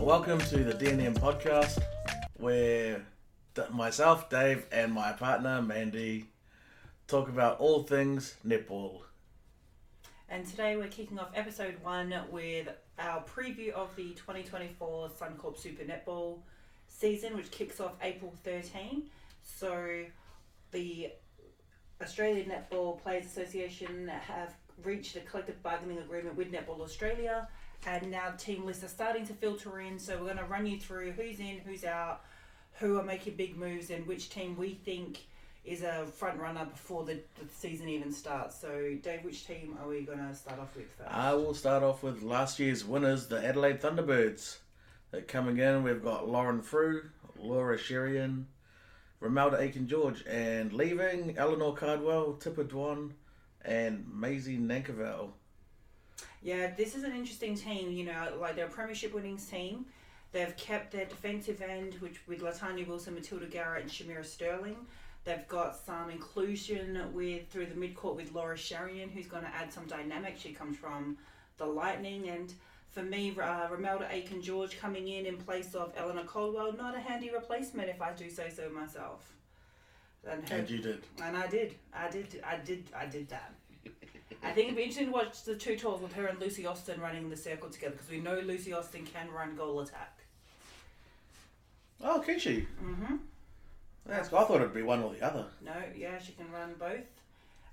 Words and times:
welcome 0.00 0.38
to 0.38 0.62
the 0.62 0.72
D&M 0.74 1.14
podcast, 1.14 1.82
where 2.34 3.04
myself, 3.72 4.30
Dave, 4.30 4.64
and 4.70 4.92
my 4.92 5.12
partner 5.12 5.60
Mandy 5.60 6.30
talk 7.08 7.28
about 7.28 7.58
all 7.58 7.82
things 7.82 8.36
netball. 8.46 9.00
And 10.28 10.46
today 10.46 10.76
we're 10.76 10.88
kicking 10.88 11.18
off 11.18 11.30
episode 11.34 11.74
one 11.82 12.14
with 12.30 12.68
our 12.98 13.24
preview 13.24 13.72
of 13.72 13.94
the 13.96 14.10
2024 14.10 15.10
Suncorp 15.10 15.58
Super 15.58 15.84
Netball 15.84 16.38
season, 16.86 17.36
which 17.36 17.50
kicks 17.50 17.80
off 17.80 17.92
April 18.00 18.32
13. 18.44 19.04
So 19.42 20.04
the 20.70 21.10
Australian 22.00 22.50
Netball 22.50 23.02
Players 23.02 23.26
Association 23.26 24.08
have 24.08 24.54
reached 24.84 25.16
a 25.16 25.20
collective 25.20 25.60
bargaining 25.62 25.98
agreement 25.98 26.36
with 26.36 26.52
Netball 26.52 26.80
Australia, 26.80 27.48
and 27.86 28.10
now 28.10 28.30
the 28.30 28.38
team 28.38 28.64
lists 28.64 28.84
are 28.84 28.88
starting 28.88 29.26
to 29.26 29.32
filter 29.34 29.80
in. 29.80 29.98
So 29.98 30.18
we're 30.18 30.24
going 30.24 30.38
to 30.38 30.44
run 30.44 30.66
you 30.66 30.78
through 30.78 31.12
who's 31.12 31.40
in, 31.40 31.60
who's 31.64 31.84
out, 31.84 32.22
who 32.74 32.98
are 32.98 33.04
making 33.04 33.36
big 33.36 33.56
moves, 33.56 33.90
and 33.90 34.06
which 34.06 34.30
team 34.30 34.56
we 34.56 34.74
think 34.74 35.26
is 35.64 35.82
a 35.82 36.06
front 36.06 36.38
runner 36.40 36.64
before 36.64 37.04
the, 37.04 37.14
the 37.14 37.48
season 37.54 37.88
even 37.88 38.12
starts. 38.12 38.58
So, 38.58 38.96
Dave, 39.02 39.24
which 39.24 39.46
team 39.46 39.76
are 39.80 39.88
we 39.88 40.02
going 40.02 40.18
to 40.18 40.34
start 40.34 40.58
off 40.58 40.74
with 40.74 40.90
first? 40.96 41.10
I 41.10 41.34
will 41.34 41.54
start 41.54 41.82
off 41.82 42.02
with 42.02 42.22
last 42.22 42.58
year's 42.58 42.84
winners, 42.84 43.26
the 43.26 43.44
Adelaide 43.44 43.80
Thunderbirds. 43.80 44.58
They're 45.10 45.22
coming 45.22 45.58
in, 45.58 45.82
we've 45.82 46.02
got 46.02 46.28
Lauren 46.28 46.62
Frew, 46.62 47.10
Laura 47.38 47.76
Scherian, 47.78 48.44
Romelda 49.22 49.60
Aiken 49.60 49.88
George, 49.88 50.24
and 50.26 50.72
leaving 50.72 51.36
Eleanor 51.36 51.74
Cardwell, 51.74 52.34
Tippah 52.34 52.68
Dwan, 52.68 53.12
and 53.64 54.06
Maisie 54.10 54.58
Nankivell. 54.58 55.30
Yeah, 56.42 56.72
this 56.76 56.94
is 56.94 57.04
an 57.04 57.12
interesting 57.12 57.56
team. 57.56 57.90
You 57.90 58.04
know, 58.04 58.32
like 58.40 58.56
they're 58.56 58.66
a 58.66 58.70
premiership 58.70 59.14
winnings 59.14 59.46
team. 59.46 59.86
They've 60.32 60.56
kept 60.56 60.92
their 60.92 61.06
defensive 61.06 61.62
end, 61.62 61.94
which 62.00 62.20
with 62.26 62.40
Latanya 62.40 62.86
Wilson, 62.86 63.14
Matilda 63.14 63.46
Garrett, 63.46 63.82
and 63.82 63.90
Shamera 63.90 64.24
Sterling. 64.24 64.76
They've 65.24 65.46
got 65.48 65.76
some 65.76 66.10
inclusion 66.10 67.00
with 67.12 67.48
through 67.48 67.66
the 67.66 67.74
midcourt 67.74 68.16
with 68.16 68.32
Laura 68.32 68.56
Scherian, 68.56 69.10
who's 69.10 69.26
going 69.26 69.42
to 69.42 69.54
add 69.54 69.72
some 69.72 69.86
dynamic. 69.86 70.36
She 70.38 70.52
comes 70.52 70.76
from 70.76 71.16
the 71.56 71.66
Lightning, 71.66 72.28
and 72.28 72.52
for 72.90 73.02
me, 73.02 73.30
uh, 73.30 73.68
Romelda 73.68 74.06
Aiken 74.10 74.40
George 74.40 74.78
coming 74.78 75.08
in 75.08 75.26
in 75.26 75.36
place 75.36 75.74
of 75.74 75.92
Eleanor 75.96 76.24
Cardwell, 76.24 76.72
not 76.76 76.96
a 76.96 77.00
handy 77.00 77.30
replacement 77.30 77.88
if 77.88 78.00
I 78.00 78.12
do 78.12 78.30
say 78.30 78.50
so 78.54 78.70
myself. 78.70 79.34
And, 80.26 80.48
her, 80.48 80.56
And 80.56 80.70
you 80.70 80.78
did. 80.78 81.02
and 81.22 81.36
I 81.36 81.46
did, 81.46 81.74
I 81.94 82.08
did, 82.10 82.42
I 82.46 82.56
did, 82.56 82.84
I 82.96 83.06
did 83.06 83.28
that. 83.28 83.52
I 84.42 84.52
think 84.52 84.66
it'd 84.66 84.76
be 84.76 84.82
interesting 84.82 85.06
to 85.06 85.12
watch 85.12 85.42
the 85.42 85.56
two 85.56 85.76
tours 85.76 86.00
with 86.00 86.12
her 86.12 86.26
and 86.26 86.40
Lucy 86.40 86.64
Austin 86.66 87.00
running 87.00 87.28
the 87.28 87.36
circle 87.36 87.68
together 87.70 87.92
because 87.92 88.10
we 88.10 88.20
know 88.20 88.38
Lucy 88.40 88.72
Austin 88.72 89.04
can 89.04 89.30
run 89.30 89.56
goal 89.56 89.80
attack. 89.80 90.18
Oh, 92.02 92.20
can 92.20 92.38
she? 92.38 92.66
Mm-hmm. 92.82 93.16
That's, 94.06 94.32
I 94.32 94.44
thought 94.44 94.60
it'd 94.60 94.72
be 94.72 94.82
one 94.82 95.02
or 95.02 95.12
the 95.12 95.26
other. 95.26 95.46
No, 95.64 95.74
yeah, 95.96 96.18
she 96.18 96.32
can 96.32 96.50
run 96.52 96.74
both. 96.78 97.04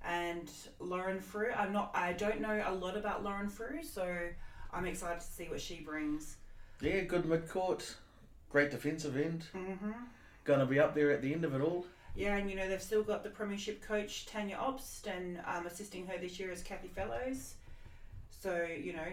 And 0.04 0.50
Lauren 0.80 1.20
Frew, 1.20 1.52
I'm 1.56 1.72
not, 1.72 1.92
I 1.94 2.14
don't 2.14 2.42
know 2.42 2.64
a 2.66 2.74
lot 2.74 2.98
about 2.98 3.24
Lauren 3.24 3.50
Frew, 3.50 3.84
so 3.84 4.18
I'm 4.74 4.86
excited 4.86 5.22
to 5.22 5.26
see 5.26 5.46
what 5.46 5.62
she 5.62 5.80
brings. 5.80 6.38
Yeah, 6.82 7.02
good 7.02 7.24
midcourt, 7.24 7.96
great 8.50 8.72
defensive 8.72 9.16
end. 9.18 9.46
Mm-hmm. 9.56 9.92
Gonna 10.44 10.66
be 10.66 10.80
up 10.80 10.94
there 10.94 11.12
at 11.12 11.22
the 11.22 11.34
end 11.34 11.46
of 11.46 11.56
it 11.56 11.62
all. 11.62 11.86
Yeah, 12.16 12.38
and 12.38 12.50
you 12.50 12.56
know 12.56 12.70
they've 12.70 12.82
still 12.82 13.04
got 13.04 13.24
the 13.24 13.30
premiership 13.30 13.82
coach 13.86 14.26
Tania 14.26 14.58
Obst, 14.58 15.08
and 15.08 15.40
um, 15.46 15.68
assisting 15.68 16.08
her 16.08 16.18
this 16.18 16.40
year 16.40 16.50
is 16.52 16.62
Kathy 16.64 16.88
Fellows. 16.88 17.56
So 18.30 18.66
you 18.66 18.94
know 18.94 19.08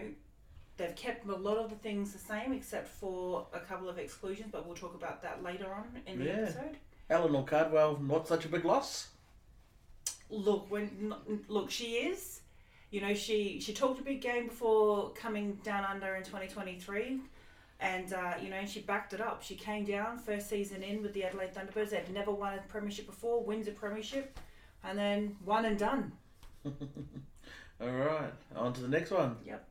they've 0.77 0.95
kept 0.95 1.27
a 1.27 1.35
lot 1.35 1.57
of 1.57 1.69
the 1.69 1.75
things 1.75 2.13
the 2.13 2.19
same 2.19 2.53
except 2.53 2.87
for 2.87 3.45
a 3.53 3.59
couple 3.59 3.89
of 3.89 3.97
exclusions, 3.97 4.49
but 4.51 4.65
we'll 4.65 4.75
talk 4.75 4.95
about 4.95 5.21
that 5.21 5.43
later 5.43 5.67
on 5.73 6.01
in 6.07 6.19
the 6.19 6.25
Yeah. 6.25 6.31
episode. 6.33 6.77
Eleanor 7.09 7.43
Cardwell, 7.43 7.99
not 7.99 8.27
such 8.27 8.45
a 8.45 8.47
big 8.47 8.63
loss. 8.65 9.09
Look, 10.29 10.71
when 10.71 11.13
look, 11.47 11.69
she 11.69 11.95
is. 11.95 12.39
You 12.89 13.01
know, 13.01 13.13
she 13.15 13.59
she 13.59 13.73
talked 13.73 13.99
a 13.99 14.03
big 14.03 14.21
game 14.21 14.47
before 14.47 15.09
coming 15.13 15.55
down 15.63 15.83
under 15.83 16.15
in 16.15 16.23
2023, 16.23 17.19
and 17.83 18.13
uh, 18.13 18.33
you 18.41 18.49
know 18.49 18.65
she 18.65 18.79
backed 18.79 19.13
it 19.13 19.21
up. 19.21 19.43
She 19.43 19.55
came 19.55 19.83
down 19.83 20.17
first 20.17 20.49
season 20.49 20.81
in 20.81 21.03
with 21.03 21.13
the 21.13 21.25
Adelaide 21.25 21.53
Thunderbirds. 21.53 21.89
They'd 21.89 22.11
never 22.11 22.31
won 22.31 22.57
a 22.57 22.61
premiership 22.69 23.05
before, 23.05 23.43
wins 23.43 23.67
a 23.67 23.71
premiership, 23.71 24.39
and 24.83 24.97
then 24.97 25.35
one 25.43 25.65
and 25.65 25.77
done. 25.77 26.13
All 26.65 27.91
right, 27.91 28.31
on 28.55 28.71
to 28.73 28.81
the 28.81 28.87
next 28.87 29.11
one. 29.11 29.35
Yep. 29.45 29.67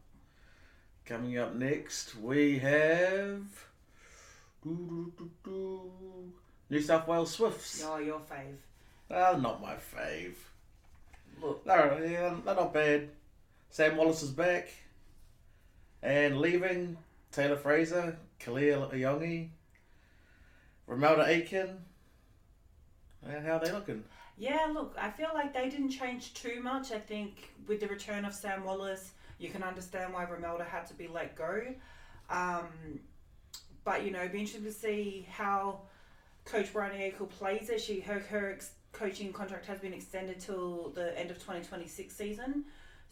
Coming 1.06 1.38
up 1.38 1.54
next, 1.54 2.14
we 2.16 2.58
have 2.58 3.42
New 4.64 5.12
South 6.80 7.08
Wales 7.08 7.32
Swifts. 7.32 7.82
Oh, 7.84 7.98
your 7.98 8.20
fave. 8.20 8.58
Oh, 9.10 9.38
not 9.38 9.62
my 9.62 9.74
fave. 9.74 10.34
Look, 11.40 11.64
No, 11.66 11.98
yeah, 12.04 12.34
they're 12.44 12.54
not 12.54 12.74
bad. 12.74 13.08
Sam 13.70 13.96
Wallace 13.96 14.22
is 14.22 14.30
back, 14.30 14.68
and 16.02 16.38
leaving 16.38 16.98
Tayla 17.32 17.58
Fraser, 17.58 18.16
Kalia 18.38 18.90
Iongi, 18.92 19.48
Romelda 20.88 21.26
Aiken. 21.26 21.78
And 23.26 23.46
how 23.46 23.56
are 23.56 23.64
they 23.64 23.72
looking? 23.72 24.04
yeah, 24.36 24.66
look, 24.72 24.96
I 24.98 25.10
feel 25.10 25.30
like 25.32 25.54
they 25.54 25.68
didn't 25.68 25.90
change 25.90 26.34
too 26.34 26.60
much. 26.62 26.92
I 26.92 26.98
think 26.98 27.50
with 27.66 27.80
the 27.80 27.86
return 27.86 28.24
of 28.24 28.34
Sam 28.34 28.64
Wallace, 28.64 29.12
you 29.38 29.48
can 29.48 29.62
understand 29.62 30.12
why 30.12 30.24
Romelda 30.26 30.66
had 30.66 30.86
to 30.88 30.94
be 30.94 31.06
let 31.08 31.36
go. 31.36 31.62
Um, 32.28 33.00
but 33.84 34.04
you 34.04 34.10
know, 34.10 34.20
it'd 34.20 34.32
be 34.32 34.40
interesting 34.40 34.64
to 34.64 34.72
see 34.72 35.26
how 35.30 35.80
Coach 36.44 36.72
Briony 36.72 37.12
Akle 37.12 37.28
plays 37.28 37.70
it. 37.70 37.80
She 37.80 38.00
her 38.00 38.18
her 38.18 38.52
ex- 38.52 38.72
coaching 38.92 39.32
contract 39.32 39.66
has 39.66 39.78
been 39.78 39.94
extended 39.94 40.38
till 40.38 40.90
the 40.90 41.18
end 41.18 41.30
of 41.30 41.38
2026 41.38 42.14
season. 42.14 42.64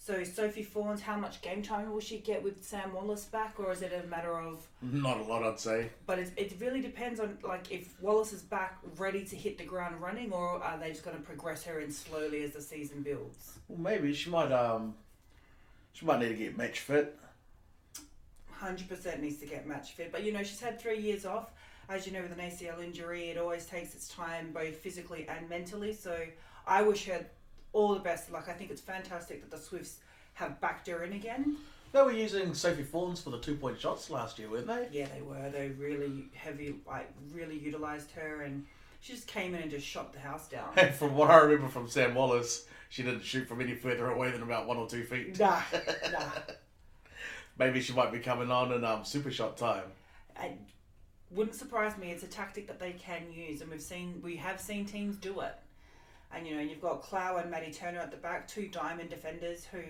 So 0.02 0.24
Sophie 0.24 0.62
Fawns, 0.62 1.02
how 1.02 1.16
much 1.16 1.42
game 1.42 1.62
time 1.62 1.92
will 1.92 2.00
she 2.00 2.18
get 2.20 2.42
with 2.42 2.64
Sam 2.64 2.94
Wallace 2.94 3.26
back, 3.26 3.60
or 3.60 3.70
is 3.70 3.82
it 3.82 3.92
a 3.92 4.08
matter 4.08 4.34
of 4.40 4.66
Not 4.80 5.20
a 5.20 5.22
lot, 5.22 5.42
I'd 5.42 5.60
say. 5.60 5.90
But 6.06 6.18
it, 6.18 6.32
it 6.38 6.54
really 6.58 6.80
depends 6.80 7.20
on 7.20 7.36
like 7.44 7.70
if 7.70 8.00
Wallace 8.00 8.32
is 8.32 8.40
back 8.40 8.78
ready 8.96 9.24
to 9.26 9.36
hit 9.36 9.58
the 9.58 9.64
ground 9.64 10.00
running, 10.00 10.32
or 10.32 10.62
are 10.62 10.78
they 10.78 10.88
just 10.88 11.04
going 11.04 11.18
to 11.18 11.22
progress 11.22 11.64
her 11.64 11.80
in 11.80 11.92
slowly 11.92 12.42
as 12.44 12.52
the 12.52 12.62
season 12.62 13.02
builds? 13.02 13.58
Well, 13.68 13.78
maybe 13.78 14.14
she 14.14 14.30
might 14.30 14.50
um, 14.50 14.94
she 15.92 16.06
might 16.06 16.20
need 16.20 16.30
to 16.30 16.34
get 16.34 16.56
match 16.56 16.80
fit. 16.80 17.18
Hundred 18.52 18.88
percent 18.88 19.20
needs 19.20 19.36
to 19.40 19.46
get 19.46 19.66
match 19.66 19.92
fit, 19.92 20.10
but 20.12 20.24
you 20.24 20.32
know 20.32 20.42
she's 20.42 20.60
had 20.60 20.80
three 20.80 20.98
years 20.98 21.26
off. 21.26 21.50
As 21.90 22.06
you 22.06 22.12
know, 22.14 22.22
with 22.22 22.32
an 22.32 22.38
ACL 22.38 22.82
injury, 22.82 23.28
it 23.28 23.36
always 23.36 23.66
takes 23.66 23.94
its 23.94 24.08
time, 24.08 24.52
both 24.54 24.76
physically 24.76 25.26
and 25.28 25.46
mentally. 25.50 25.92
So 25.92 26.16
I 26.66 26.82
wish 26.82 27.04
her 27.06 27.26
all 27.72 27.94
the 27.94 28.00
best 28.00 28.30
luck. 28.32 28.46
I 28.48 28.52
think 28.52 28.70
it's 28.70 28.80
fantastic 28.80 29.40
that 29.42 29.50
the 29.50 29.62
Swifts 29.62 29.98
have 30.34 30.60
backed 30.60 30.88
her 30.88 31.04
in 31.04 31.12
again. 31.12 31.56
They 31.92 32.02
were 32.02 32.12
using 32.12 32.54
Sophie 32.54 32.84
Fawns 32.84 33.20
for 33.20 33.30
the 33.30 33.40
two 33.40 33.56
point 33.56 33.80
shots 33.80 34.10
last 34.10 34.38
year, 34.38 34.48
weren't 34.48 34.66
they? 34.66 34.88
Yeah, 34.92 35.08
they 35.14 35.22
were. 35.22 35.50
They 35.50 35.70
really 35.70 36.30
heavy, 36.34 36.76
like 36.86 37.10
really 37.32 37.58
utilized 37.58 38.12
her, 38.12 38.42
and 38.42 38.64
she 39.00 39.12
just 39.12 39.26
came 39.26 39.54
in 39.54 39.62
and 39.62 39.70
just 39.70 39.86
shot 39.86 40.12
the 40.12 40.20
house 40.20 40.48
down. 40.48 40.70
And 40.76 40.94
from 40.94 41.16
what 41.16 41.30
I 41.30 41.38
remember 41.38 41.68
from 41.68 41.88
Sam 41.88 42.14
Wallace, 42.14 42.66
she 42.90 43.02
didn't 43.02 43.24
shoot 43.24 43.48
from 43.48 43.60
any 43.60 43.74
further 43.74 44.08
away 44.10 44.30
than 44.30 44.42
about 44.42 44.66
one 44.66 44.76
or 44.76 44.88
two 44.88 45.02
feet. 45.02 45.38
nah, 45.38 45.60
nah. 46.12 46.20
Maybe 47.58 47.80
she 47.80 47.92
might 47.92 48.12
be 48.12 48.20
coming 48.20 48.50
on 48.50 48.72
in 48.72 48.84
um, 48.84 49.04
super 49.04 49.30
shot 49.30 49.56
time. 49.56 49.84
it 50.40 50.56
wouldn't 51.30 51.56
surprise 51.56 51.98
me. 51.98 52.10
It's 52.10 52.22
a 52.22 52.28
tactic 52.28 52.66
that 52.68 52.78
they 52.78 52.92
can 52.92 53.32
use, 53.32 53.60
and 53.60 53.70
we've 53.70 53.82
seen 53.82 54.20
we 54.22 54.36
have 54.36 54.60
seen 54.60 54.86
teams 54.86 55.16
do 55.16 55.40
it. 55.40 55.54
And 56.34 56.46
you 56.46 56.54
know, 56.54 56.60
you've 56.62 56.80
got 56.80 57.02
Klau 57.02 57.40
and 57.40 57.50
Maddie 57.50 57.72
Turner 57.72 57.98
at 57.98 58.10
the 58.10 58.16
back, 58.16 58.46
two 58.46 58.68
diamond 58.68 59.10
defenders 59.10 59.64
who 59.64 59.80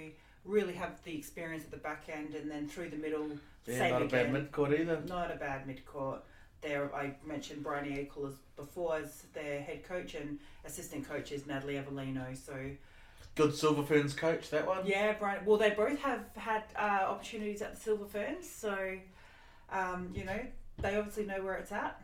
really 0.44 0.72
have 0.72 1.02
the 1.04 1.16
experience 1.16 1.64
at 1.64 1.70
the 1.70 1.76
back 1.76 2.04
end, 2.10 2.34
and 2.34 2.50
then 2.50 2.66
through 2.66 2.88
the 2.88 2.96
middle, 2.96 3.28
Yeah, 3.66 3.78
same 3.78 3.90
not 3.92 4.02
a 4.02 4.04
again. 4.06 4.32
bad 4.32 4.50
midcourt 4.52 4.80
either. 4.80 5.00
Not 5.06 5.30
a 5.30 5.36
bad 5.36 5.66
mid 5.66 5.84
court. 5.84 6.22
There, 6.62 6.94
I 6.94 7.14
mentioned 7.26 7.64
Akle 7.64 8.28
as 8.28 8.34
before 8.56 8.96
as 8.96 9.22
their 9.34 9.60
head 9.62 9.82
coach, 9.84 10.14
and 10.14 10.38
assistant 10.64 11.08
coach 11.08 11.32
is 11.32 11.46
Natalie 11.46 11.74
Avellino. 11.74 12.36
So 12.36 12.54
Good 13.34 13.54
Silver 13.54 13.82
Ferns 13.82 14.12
coach, 14.14 14.50
that 14.50 14.66
one. 14.66 14.86
yeah, 14.86 15.12
Briony. 15.14 15.42
Well, 15.46 15.56
they 15.58 15.70
both 15.70 15.98
have 16.00 16.24
had 16.36 16.64
uh, 16.76 17.06
opportunities 17.08 17.62
at 17.62 17.74
the 17.74 17.80
Silver 17.80 18.04
Ferns, 18.06 18.48
so 18.48 18.94
um, 19.70 20.10
you 20.14 20.24
know 20.24 20.40
they 20.78 20.96
obviously 20.96 21.24
know 21.26 21.42
where 21.42 21.54
it's 21.56 21.72
at. 21.72 22.00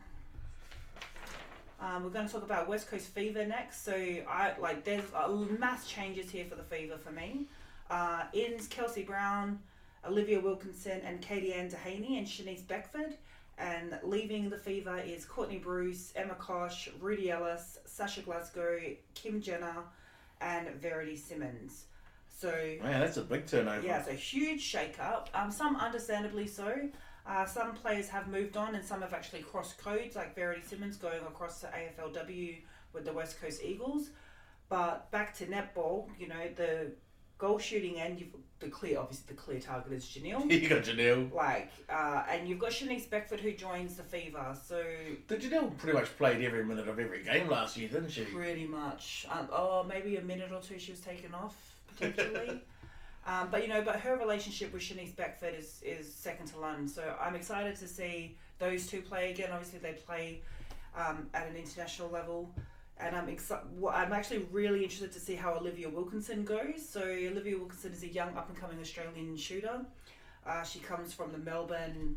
Um, 1.79 2.03
we're 2.03 2.09
going 2.09 2.25
to 2.25 2.31
talk 2.31 2.43
about 2.43 2.67
West 2.67 2.89
Coast 2.89 3.07
Fever 3.07 3.45
next. 3.45 3.83
So 3.83 3.93
I 3.93 4.53
like 4.59 4.83
there's 4.83 5.03
uh, 5.13 5.27
mass 5.59 5.87
changes 5.87 6.29
here 6.29 6.45
for 6.45 6.55
the 6.55 6.63
Fever 6.63 6.97
for 6.97 7.11
me. 7.11 7.45
Uh, 7.89 8.23
Kelsey 8.69 9.03
Browne, 9.03 9.59
Olivia 10.05 10.39
Wilkinson, 10.39 11.01
and 11.05 11.21
Kadie-Ann 11.21 11.69
Dehaney 11.69 12.17
and 12.17 12.27
Shanice 12.27 12.67
Beckford. 12.67 13.15
And 13.59 13.97
leaving 14.03 14.49
the 14.49 14.57
Fever 14.57 14.97
is 14.97 15.25
Courtney 15.25 15.57
Bruce, 15.57 16.13
Emma 16.15 16.35
Cosh, 16.35 16.89
Rudi 16.99 17.31
Ellis, 17.31 17.79
Sasha 17.85 18.21
Glasgow, 18.21 18.79
Kim 19.15 19.41
Jenner, 19.41 19.83
and 20.41 20.69
Verity 20.75 21.15
Simmons. 21.15 21.85
So 22.39 22.51
Man, 22.83 22.99
that's 22.99 23.17
a 23.17 23.23
big 23.23 23.47
turnover. 23.47 23.85
yeah, 23.85 23.99
it's 23.99 24.09
a 24.09 24.13
huge 24.13 24.61
shake 24.61 24.99
up. 24.99 25.29
Um, 25.33 25.49
some 25.51 25.75
understandably 25.75 26.45
so. 26.45 26.71
Uh, 27.27 27.45
some 27.45 27.73
players 27.73 28.07
have 28.07 28.27
moved 28.27 28.55
on 28.55 28.75
and 28.75 28.85
some 28.85 29.01
have 29.01 29.13
actually 29.13 29.41
crossed 29.41 29.77
codes, 29.77 30.15
like 30.15 30.33
Verity 30.33 30.61
Simmons 30.65 30.95
going 30.95 31.21
across 31.21 31.61
to 31.61 31.67
AFLW 31.67 32.57
with 32.93 33.05
the 33.05 33.11
West 33.11 33.41
Coast 33.41 33.61
Eagles. 33.63 34.09
But 34.69 35.11
back 35.11 35.35
to 35.37 35.45
netball, 35.45 36.07
you 36.17 36.27
know, 36.27 36.47
the 36.55 36.91
goal 37.37 37.59
shooting 37.59 37.99
end, 37.99 38.19
you've 38.19 38.33
the 38.59 38.69
clear, 38.69 38.99
obviously 38.99 39.25
the 39.27 39.39
clear 39.39 39.59
target 39.59 39.93
is 39.93 40.05
Jhaniele. 40.05 40.49
you 40.61 40.67
got 40.67 40.83
Jhaniele. 40.83 41.31
like, 41.33 41.71
uh, 41.89 42.23
and 42.29 42.47
you've 42.47 42.59
got 42.59 42.71
Shanice 42.71 43.07
Beckford 43.09 43.39
who 43.39 43.51
joins 43.51 43.95
the 43.97 44.03
Fever. 44.03 44.55
So 44.65 44.83
The 45.27 45.35
Jhaniele 45.35 45.77
pretty 45.77 45.97
much 45.97 46.17
played 46.17 46.43
every 46.43 46.65
minute 46.65 46.87
of 46.87 46.97
every 46.97 47.23
game 47.23 47.49
last 47.49 47.77
year, 47.77 47.89
didn't 47.89 48.09
she? 48.09 48.23
pretty 48.25 48.65
much, 48.65 49.27
um, 49.29 49.47
oh, 49.51 49.85
maybe 49.87 50.17
a 50.17 50.21
minute 50.21 50.51
or 50.51 50.61
two 50.61 50.79
she 50.79 50.91
was 50.91 51.01
taken 51.01 51.33
off 51.33 51.55
potentially. 51.95 52.61
um, 53.27 53.49
but 53.51 53.61
you 53.61 53.67
know, 53.67 53.81
but 53.81 53.97
her 53.97 54.17
relationship 54.17 54.73
with 54.73 54.81
Shanice 54.81 55.15
Beckford 55.15 55.53
is 55.53 55.81
is 55.85 56.11
second 56.13 56.47
to 56.47 56.61
none. 56.61 56.87
So 56.87 57.15
I'm 57.21 57.35
excited 57.35 57.75
to 57.75 57.87
see 57.87 58.37
those 58.57 58.87
two 58.87 59.01
play 59.01 59.31
again. 59.31 59.49
Obviously, 59.51 59.79
they 59.79 59.93
play 59.93 60.41
um, 60.95 61.27
at 61.33 61.47
an 61.47 61.55
international 61.55 62.09
level. 62.09 62.49
And 62.99 63.15
I'm 63.15 63.29
excited. 63.29 63.67
I'm 63.91 64.11
actually 64.11 64.47
really 64.51 64.81
interested 64.81 65.11
to 65.11 65.19
see 65.19 65.35
how 65.35 65.53
Olivia 65.53 65.87
Wilkinson 65.87 66.43
goes. 66.43 66.87
So 66.87 67.01
Olivia 67.01 67.57
Wilkinson 67.57 67.91
is 67.91 68.01
a 68.01 68.07
young 68.07 68.35
up 68.35 68.49
and 68.49 68.57
coming 68.57 68.79
Australian 68.79 69.37
shooter. 69.37 69.81
Uh, 70.47 70.63
she 70.63 70.79
comes 70.79 71.13
from 71.13 71.31
the 71.31 71.37
Melbourne, 71.37 72.15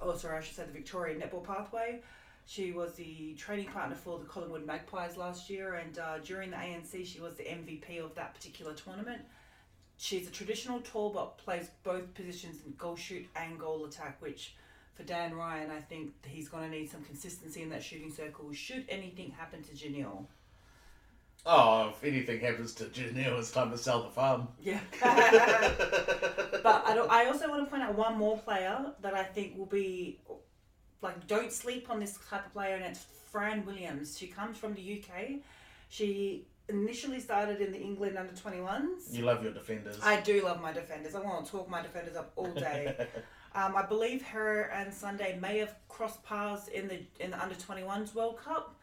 oh 0.00 0.16
sorry, 0.16 0.38
I 0.38 0.40
should 0.40 0.56
say 0.56 0.64
the 0.64 0.72
Victoria 0.72 1.14
Netball 1.20 1.44
Pathway. 1.44 2.00
She 2.46 2.72
was 2.72 2.94
the 2.94 3.34
training 3.34 3.66
partner 3.66 3.94
for 3.94 4.18
the 4.18 4.24
Collingwood 4.24 4.66
Magpies 4.66 5.16
last 5.16 5.50
year, 5.50 5.74
and 5.74 5.98
uh, 5.98 6.18
during 6.18 6.50
the 6.50 6.56
ANC, 6.56 7.06
she 7.06 7.20
was 7.20 7.34
the 7.34 7.44
MVP 7.44 8.02
of 8.02 8.14
that 8.14 8.34
particular 8.34 8.72
tournament. 8.72 9.20
She's 10.02 10.26
a 10.26 10.30
traditional 10.30 10.80
tall, 10.80 11.10
but 11.10 11.36
plays 11.36 11.68
both 11.82 12.14
positions 12.14 12.62
in 12.64 12.72
goal 12.78 12.96
shoot 12.96 13.26
and 13.36 13.58
goal 13.58 13.84
attack, 13.84 14.16
which 14.22 14.54
for 14.94 15.02
Dan 15.02 15.34
Ryan, 15.34 15.70
I 15.70 15.80
think 15.80 16.14
he's 16.26 16.48
going 16.48 16.70
to 16.70 16.70
need 16.74 16.90
some 16.90 17.02
consistency 17.04 17.60
in 17.60 17.68
that 17.68 17.82
shooting 17.82 18.10
circle. 18.10 18.50
Should 18.54 18.86
anything 18.88 19.30
happen 19.30 19.62
to 19.62 19.74
Jhaniele? 19.74 20.24
Oh, 21.44 21.90
if 21.90 22.02
anything 22.02 22.40
happens 22.40 22.72
to 22.76 22.84
Jhaniele, 22.84 23.38
it's 23.38 23.50
time 23.50 23.70
to 23.72 23.76
sell 23.76 24.04
the 24.04 24.08
farm. 24.08 24.48
Yeah. 24.62 24.80
but 25.02 26.82
I, 26.86 26.94
don't, 26.94 27.10
I 27.10 27.26
also 27.26 27.50
want 27.50 27.64
to 27.64 27.70
point 27.70 27.82
out 27.82 27.94
one 27.94 28.16
more 28.16 28.38
player 28.38 28.92
that 29.02 29.12
I 29.12 29.24
think 29.24 29.58
will 29.58 29.66
be 29.66 30.18
like 31.02 31.26
don't 31.26 31.52
sleep 31.52 31.90
on 31.90 32.00
this 32.00 32.18
type 32.30 32.46
of 32.46 32.54
player, 32.54 32.76
and 32.76 32.84
it's 32.84 33.04
Fran 33.30 33.66
Williams. 33.66 34.16
She 34.16 34.28
comes 34.28 34.56
from 34.56 34.72
the 34.72 35.02
UK. 35.02 35.40
She 35.90 36.46
initially 36.70 37.20
started 37.20 37.60
in 37.60 37.72
the 37.72 37.78
England 37.78 38.16
under 38.16 38.32
21s. 38.32 39.12
You 39.12 39.24
love 39.24 39.42
your 39.42 39.52
defenders. 39.52 39.98
I 40.02 40.20
do 40.20 40.42
love 40.42 40.60
my 40.62 40.72
defenders. 40.72 41.14
I 41.14 41.20
want 41.20 41.44
to 41.44 41.50
talk 41.50 41.68
my 41.68 41.82
defenders 41.82 42.16
up 42.16 42.32
all 42.36 42.50
day. 42.52 42.94
um, 43.54 43.76
I 43.76 43.82
believe 43.82 44.22
her 44.26 44.70
and 44.72 44.92
Sunday 44.92 45.38
may 45.40 45.58
have 45.58 45.74
crossed 45.88 46.22
paths 46.24 46.68
in 46.68 46.88
the 46.88 47.00
in 47.18 47.32
the 47.32 47.42
under 47.42 47.54
21s 47.54 48.14
World 48.14 48.38
Cup. 48.38 48.76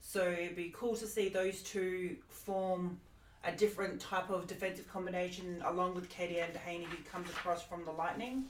So 0.00 0.30
it'd 0.30 0.56
be 0.56 0.72
cool 0.76 0.96
to 0.96 1.06
see 1.06 1.28
those 1.28 1.62
two 1.62 2.16
form 2.28 3.00
a 3.46 3.52
different 3.52 4.00
type 4.00 4.30
of 4.30 4.46
defensive 4.46 4.90
combination 4.90 5.62
along 5.66 5.94
with 5.94 6.08
Katie 6.08 6.40
and 6.40 6.56
Haney 6.56 6.84
who 6.84 6.96
comes 7.10 7.28
across 7.30 7.62
from 7.62 7.84
the 7.84 7.92
Lightning. 7.92 8.44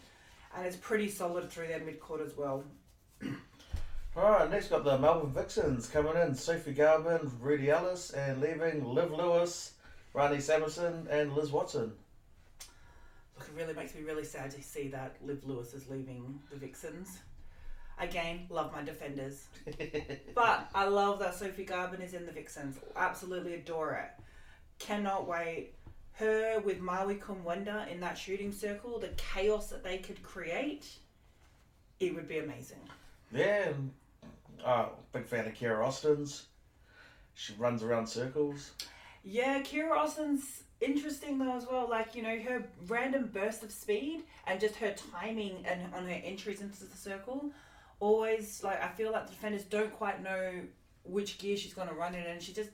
And 0.57 0.65
it's 0.67 0.77
pretty 0.77 1.09
solid 1.09 1.51
through 1.51 1.67
their 1.67 1.81
midcourt 1.81 2.25
as 2.25 2.37
well. 2.37 2.65
Alright, 4.17 4.49
next 4.49 4.69
got 4.69 4.85
the 4.85 4.97
Melbourne 4.97 5.33
Vixens 5.33 5.89
coming 5.89 6.15
in. 6.15 6.37
Sophie 6.37 6.73
Garbin, 6.73 7.33
Rudi 7.41 7.69
Ellis, 7.69 8.11
and 8.11 8.41
leaving 8.41 8.85
Liv 8.85 9.11
Lewis, 9.11 9.73
Rahni 10.15 10.37
Samason, 10.37 11.09
and 11.11 11.33
Liz 11.33 11.51
Watson. 11.51 11.93
Look, 13.37 13.49
it 13.49 13.57
really 13.57 13.75
makes 13.75 13.93
me 13.93 14.03
really 14.03 14.23
sad 14.23 14.53
to 14.53 14.63
see 14.63 14.87
that 14.89 15.17
Liv 15.21 15.43
Lewis 15.45 15.75
is 15.75 15.89
leaving 15.91 16.39
the 16.49 16.57
Vixens. 16.57 17.19
Again, 17.99 18.47
love 18.51 18.73
my 18.73 18.83
defenders. 18.83 19.47
but 20.35 20.71
I 20.73 20.85
love 20.85 21.19
that 21.19 21.35
Sophie 21.35 21.67
Garbin 21.67 22.01
is 22.01 22.15
in 22.15 22.25
the 22.25 22.33
Vixens. 22.33 22.79
Absolutely 22.95 23.55
adore 23.55 23.95
it. 23.95 24.25
Cannot 24.79 25.27
wait. 25.27 25.75
Her 26.13 26.61
with 26.61 26.81
Mwai 26.81 27.19
Kumwenda 27.19 27.91
in 27.91 27.99
that 27.99 28.17
shooting 28.17 28.53
circle, 28.53 29.01
the 29.01 29.11
chaos 29.17 29.71
that 29.71 29.83
they 29.83 29.99
could 29.99 30.23
create, 30.23 30.87
it 31.99 32.15
would 32.15 32.29
be 32.29 32.39
amazing. 32.39 32.79
Yeah, 33.33 33.73
uh, 34.65 34.87
big 35.13 35.27
fan 35.27 35.47
of 35.47 35.55
Kiera 35.55 35.85
Austin's. 35.85 36.47
She 37.35 37.53
runs 37.55 37.83
around 37.83 38.07
circles. 38.07 38.73
Yeah, 39.23 39.61
Kiera 39.63 39.97
Austin's 39.97 40.63
interesting 40.81 41.39
though 41.39 41.57
as 41.57 41.67
well. 41.67 41.89
Like 41.89 42.15
you 42.15 42.23
know 42.23 42.39
her 42.39 42.65
random 42.87 43.31
burst 43.33 43.63
of 43.63 43.71
speed 43.73 44.23
and 44.47 44.61
just 44.61 44.77
her 44.77 44.95
timing 45.13 45.65
and 45.67 45.93
on 45.95 46.07
her 46.07 46.21
entries 46.25 46.61
into 46.61 46.85
the 46.85 46.97
circle. 46.97 47.51
Always 48.01 48.63
like 48.63 48.83
I 48.83 48.89
feel 48.89 49.13
like 49.13 49.27
the 49.27 49.33
defenders 49.33 49.65
don't 49.65 49.93
quite 49.93 50.23
know 50.23 50.53
which 51.05 51.39
gear 51.39 51.57
she's 51.57 51.75
going 51.75 51.89
to 51.89 51.95
run 51.95 52.15
in, 52.15 52.25
and 52.25 52.43
she 52.43 52.53
just 52.53 52.71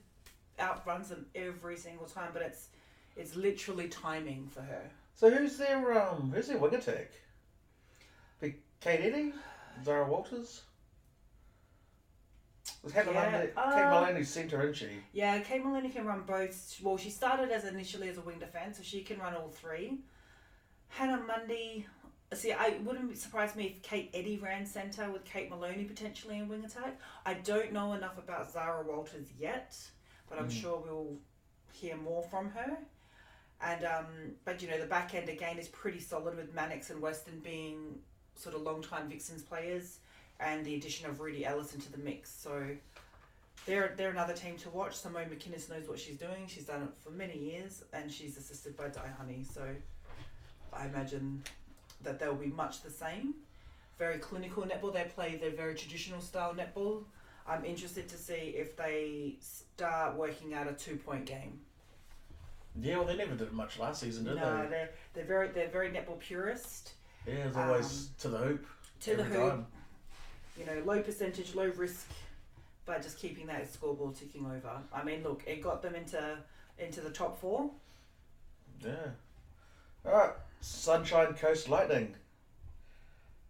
outruns 0.59 1.09
them 1.09 1.25
every 1.35 1.77
single 1.77 2.05
time. 2.05 2.29
But 2.33 2.43
it's 2.43 2.67
it's 3.15 3.35
literally 3.35 3.87
timing 3.87 4.47
for 4.49 4.61
her. 4.61 4.83
So 5.15 5.29
who's 5.29 5.57
their 5.57 6.01
um 6.01 6.31
who's 6.33 6.47
their 6.47 6.57
wing 6.57 6.75
attack? 6.75 7.11
Kate 8.81 8.99
Eddy? 8.99 9.31
Zara 9.85 10.07
Walters? 10.07 10.63
Was 12.83 12.93
Hannah 12.93 13.11
Yeah, 13.11 13.29
Moloney, 13.31 13.49
uh, 13.55 13.75
Kate 13.75 13.85
Moloney's 13.85 14.29
centre, 14.29 14.61
isn't 14.63 14.75
she? 14.75 14.89
Yeah, 15.13 15.39
Kate 15.39 15.63
Moloney 15.63 15.89
can 15.89 16.05
run 16.05 16.21
both. 16.21 16.79
Well, 16.81 16.97
she 16.97 17.09
started 17.09 17.51
as 17.51 17.65
initially 17.65 18.09
as 18.09 18.17
a 18.17 18.21
wing 18.21 18.39
defence, 18.39 18.77
so 18.77 18.83
she 18.83 19.01
can 19.01 19.19
run 19.19 19.35
all 19.35 19.49
three. 19.49 19.99
Hannah 20.89 21.21
Mundy. 21.25 21.85
See, 22.33 22.53
I 22.53 22.77
wouldn't 22.83 23.17
surprise 23.17 23.55
me 23.55 23.65
if 23.65 23.81
Kate 23.81 24.09
Eddy 24.13 24.37
ran 24.37 24.65
centre 24.65 25.09
with 25.11 25.25
Kate 25.25 25.49
Moloney 25.49 25.83
potentially 25.83 26.37
in 26.37 26.47
wing 26.47 26.63
attack. 26.63 26.97
I 27.25 27.33
don't 27.35 27.73
know 27.73 27.93
enough 27.93 28.17
about 28.17 28.51
Zara 28.51 28.83
Walters 28.83 29.27
yet, 29.37 29.75
but 30.29 30.39
I'm 30.39 30.47
Mm. 30.47 30.61
sure 30.61 30.77
we'll 30.79 31.17
hear 31.73 31.97
more 31.97 32.23
from 32.23 32.49
her. 32.51 32.77
And 33.61 33.83
um, 33.85 34.05
but 34.45 34.61
you 34.61 34.69
know 34.69 34.79
the 34.79 34.85
back 34.87 35.13
end 35.13 35.29
again 35.29 35.59
is 35.59 35.67
pretty 35.67 35.99
solid 35.99 36.35
with 36.35 36.53
Mannix 36.55 36.89
and 36.89 37.01
Weston 37.01 37.39
being 37.43 37.99
sort 38.35 38.55
of 38.55 38.61
long 38.61 38.81
time 38.81 39.07
Vixens 39.09 39.43
players, 39.43 39.99
and 40.41 40.65
the 40.65 40.75
addition 40.75 41.07
of 41.07 41.19
Rudi 41.19 41.45
Ellis 41.45 41.73
into 41.73 41.91
the 41.91 41.99
mix. 41.99 42.31
So 42.31 42.63
they're 43.65 43.93
they're 43.95 44.09
another 44.09 44.33
team 44.33 44.57
to 44.57 44.69
watch. 44.69 44.95
Simone 44.95 45.27
McKinnis 45.27 45.69
knows 45.69 45.87
what 45.87 45.99
she's 45.99 46.17
doing. 46.17 46.47
She's 46.47 46.65
done 46.65 46.83
it 46.83 46.89
for 47.03 47.11
many 47.11 47.37
years, 47.37 47.83
and 47.93 48.11
she's 48.11 48.37
assisted 48.37 48.75
by 48.75 48.89
Di 48.89 49.07
Honey. 49.17 49.43
So 49.43 49.63
I 50.73 50.85
imagine 50.85 51.43
that 52.03 52.19
they'll 52.19 52.35
be 52.35 52.47
much 52.47 52.81
the 52.81 52.89
same. 52.89 53.35
Very 53.99 54.17
clinical 54.17 54.63
netball. 54.63 54.93
They 54.93 55.03
play 55.03 55.35
their 55.35 55.51
very 55.51 55.75
traditional 55.75 56.21
style 56.21 56.55
netball. 56.55 57.03
I'm 57.47 57.65
interested 57.65 58.07
to 58.09 58.17
see 58.17 58.55
if 58.55 58.75
they 58.75 59.35
start 59.39 60.15
working 60.15 60.53
out 60.53 60.67
a 60.67 60.73
two 60.73 60.95
point 60.95 61.25
game. 61.25 61.59
Yeah, 62.79 62.97
well 62.97 63.05
they 63.05 63.17
never 63.17 63.35
did 63.35 63.51
much 63.51 63.77
last 63.79 64.01
season, 64.01 64.23
did 64.23 64.37
no, 64.37 64.65
they're 64.69 64.91
they're 65.13 65.25
very 65.25 65.49
they're 65.49 65.69
very 65.69 65.89
netball 65.89 66.19
purist. 66.19 66.93
they? 67.25 67.33
Yeah, 67.33 67.39
it 67.39 67.47
was 67.47 67.57
always 67.57 67.85
um, 67.85 68.09
to 68.19 68.27
the 68.29 68.37
hoop. 68.37 68.65
To 69.01 69.15
the 69.15 69.23
hoop, 69.23 69.49
time. 69.49 69.65
You 70.61 70.67
know, 70.67 70.83
low 70.85 71.01
percentage, 71.01 71.55
low 71.55 71.71
risk, 71.75 72.07
but 72.85 73.01
just 73.01 73.17
keeping 73.17 73.47
that 73.47 73.71
scoreboard 73.73 74.15
ticking 74.15 74.45
over. 74.45 74.77
I 74.93 75.03
mean, 75.03 75.23
look, 75.23 75.41
it 75.47 75.63
got 75.63 75.81
them 75.81 75.95
into 75.95 76.37
into 76.77 77.01
the 77.01 77.09
top 77.09 77.41
four. 77.41 77.71
Yeah. 78.85 79.09
Alright, 80.05 80.33
Sunshine 80.61 81.33
Coast 81.33 81.67
Lightning. 81.67 82.13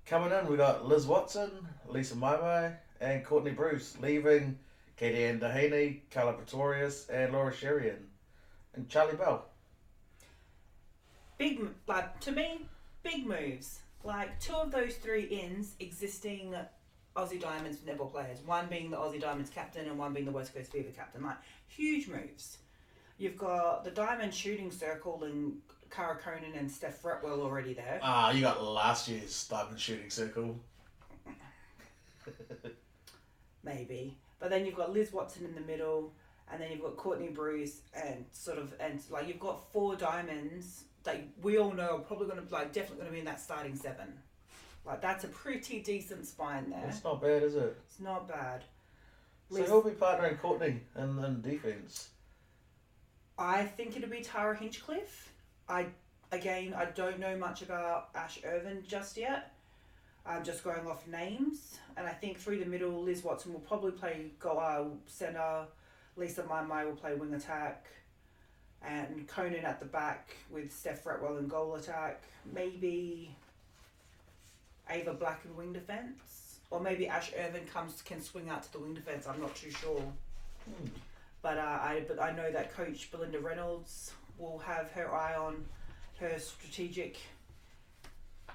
Coming 0.06 0.32
in, 0.32 0.48
we 0.48 0.56
got 0.56 0.88
Liz 0.88 1.06
Watson, 1.06 1.52
Lisa 1.90 2.16
Maimai, 2.16 2.76
and 3.02 3.26
Courtney 3.26 3.52
Bruce, 3.52 3.98
leaving 4.02 4.58
Kadie-Ann 4.98 5.40
Dehaney, 5.42 6.00
Karla 6.12 6.34
Pretorius, 6.34 7.10
and 7.10 7.34
Laura 7.34 7.52
Scherian. 7.52 7.98
And 8.74 8.88
Charlie 8.88 9.18
Bell. 9.18 9.46
big 11.38 11.60
like 11.88 12.22
to 12.22 12.32
me 12.32 12.62
big 13.04 13.26
moves 13.28 13.80
like 14.04 14.40
two 14.40 14.54
of 14.54 14.72
those 14.72 14.96
three 14.96 15.24
ins 15.24 15.76
existing 15.80 16.56
aussie 17.16 17.42
diamonds 17.42 17.80
netball 17.80 18.12
players 18.12 18.40
one 18.46 18.68
being 18.68 18.90
the 18.90 18.98
aussie 18.98 19.20
diamonds 19.20 19.50
captain 19.50 19.88
and 19.88 19.98
one 19.98 20.14
being 20.14 20.26
the 20.26 20.32
west 20.32 20.54
coast 20.54 20.72
fever 20.72 20.90
captain 20.96 21.24
like 21.24 21.38
huge 21.68 22.08
moves 22.08 22.60
you've 23.18 23.38
got 23.38 23.84
the 23.84 23.92
diamond 23.92 24.34
shooting 24.34 24.72
circle 24.72 25.24
and 25.24 25.54
Cara 25.92 26.18
Koenen 26.18 26.58
and 26.58 26.72
Steph 26.72 27.04
Fretwell 27.04 27.42
already 27.42 27.74
there. 27.74 28.00
Ah, 28.02 28.32
you 28.32 28.42
got 28.42 28.64
last 28.64 29.10
year's 29.10 29.48
Diamond 29.48 29.80
Shooting 29.80 30.10
Circle. 30.10 30.58
maybe. 33.64 34.18
But 34.40 34.50
then 34.50 34.66
you've 34.66 34.76
got 34.76 34.92
Liz 34.92 35.12
Watson 35.14 35.46
in 35.46 35.54
the 35.54 35.62
middle, 35.62 36.14
and 36.52 36.60
then 36.62 36.72
you've 36.72 36.82
got 36.82 36.96
Courtney 36.98 37.28
Bruce, 37.28 37.82
and 37.94 38.26
sort 38.32 38.58
of, 38.58 38.74
and 38.80 39.00
like 39.10 39.28
you've 39.28 39.40
got 39.40 39.72
four 39.72 39.96
diamonds 39.96 40.86
that 41.04 41.22
we 41.42 41.58
all 41.58 41.74
know 41.74 41.98
are 41.98 42.00
probably 42.00 42.28
going 42.28 42.46
to, 42.46 42.54
like, 42.54 42.72
definitely 42.72 42.98
going 42.98 43.08
to 43.08 43.14
be 43.14 43.20
in 43.20 43.26
that 43.26 43.40
starting 43.40 43.76
seven. 43.76 44.08
Like, 44.86 45.02
that's 45.02 45.24
a 45.24 45.28
pretty 45.28 45.80
decent 45.80 46.26
spine 46.26 46.70
there. 46.70 46.86
It's 46.88 47.04
not 47.04 47.22
bad, 47.22 47.44
is 47.44 47.56
it? 47.56 47.78
It's 47.88 48.00
not 48.00 48.28
bad. 48.28 48.64
So 49.52 49.64
who'll 49.64 49.82
be 49.82 49.92
partnering 49.92 50.40
Courtney 50.40 50.80
in, 50.98 51.24
in 51.24 51.42
defence? 51.42 52.10
I 53.38 53.64
think 53.64 53.98
it'll 53.98 54.10
be 54.10 54.22
Tara 54.22 54.56
Hinchliffe. 54.56 55.30
I 55.68 55.88
again, 56.32 56.74
I 56.76 56.86
don't 56.86 57.20
know 57.20 57.36
much 57.38 57.62
about 57.62 58.10
Ash 58.16 58.40
Irvin 58.46 58.84
just 58.88 59.18
yet. 59.18 59.54
I'm 60.26 60.44
just 60.44 60.64
going 60.64 60.88
off 60.88 61.08
names. 61.08 61.80
And 61.98 62.08
I 62.08 62.12
think 62.12 62.38
through 62.38 62.60
the 62.60 62.66
middle, 62.66 63.04
Liz 63.04 63.24
Watson 63.24 63.52
will 63.54 63.60
probably 63.62 63.92
play 63.92 64.32
go 64.40 64.58
uh, 64.58 64.86
centre. 65.08 65.66
Lisa 66.16 66.46
Mai 66.46 66.64
Mai 66.64 66.86
will 66.86 66.96
play 66.96 67.16
wing 67.16 67.34
attack. 67.34 67.86
And 68.84 69.28
Koenen 69.28 69.64
at 69.64 69.80
the 69.80 69.86
back 69.86 70.36
with 70.50 70.72
Steph 70.72 71.04
Fretwell 71.04 71.40
in 71.40 71.48
goal 71.48 71.76
attack. 71.76 72.24
Maybe 72.54 73.36
Ava 74.92 75.14
Black 75.14 75.42
in 75.46 75.56
wing 75.56 75.74
defence. 75.74 76.60
Or 76.70 76.80
maybe 76.80 77.08
Ash 77.08 77.32
Irvin 77.38 77.66
comes 77.66 78.02
can 78.02 78.22
swing 78.22 78.50
out 78.50 78.64
to 78.64 78.72
the 78.72 78.80
wing 78.80 78.94
defence. 78.94 79.28
I'm 79.28 79.42
not 79.42 79.56
too 79.56 79.72
sure. 79.72 80.02
Hmm. 80.66 80.88
But 81.42 81.58
uh, 81.58 81.80
I 81.82 82.04
but 82.08 82.22
I 82.22 82.32
know 82.32 82.52
that 82.52 82.74
Coach 82.74 83.12
Belinda 83.12 83.40
Reynolds 83.40 84.12
will 84.38 84.60
have 84.60 84.90
her 84.92 85.14
eye 85.14 85.36
on 85.36 85.66
her 86.20 86.38
strategic 86.40 87.18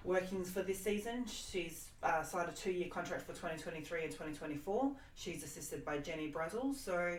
workings 0.04 0.50
for 0.50 0.62
this 0.62 0.78
season. 0.78 1.26
She's 1.26 1.88
uh, 2.02 2.22
signed 2.22 2.48
a 2.48 2.52
two 2.52 2.70
year 2.70 2.88
contract 2.88 3.22
for 3.22 3.32
2023 3.32 4.02
and 4.02 4.10
2024. 4.10 4.92
She's 5.16 5.42
assisted 5.42 5.84
by 5.84 5.98
Jenny 5.98 6.30
Brazel. 6.30 6.74
So, 6.74 7.18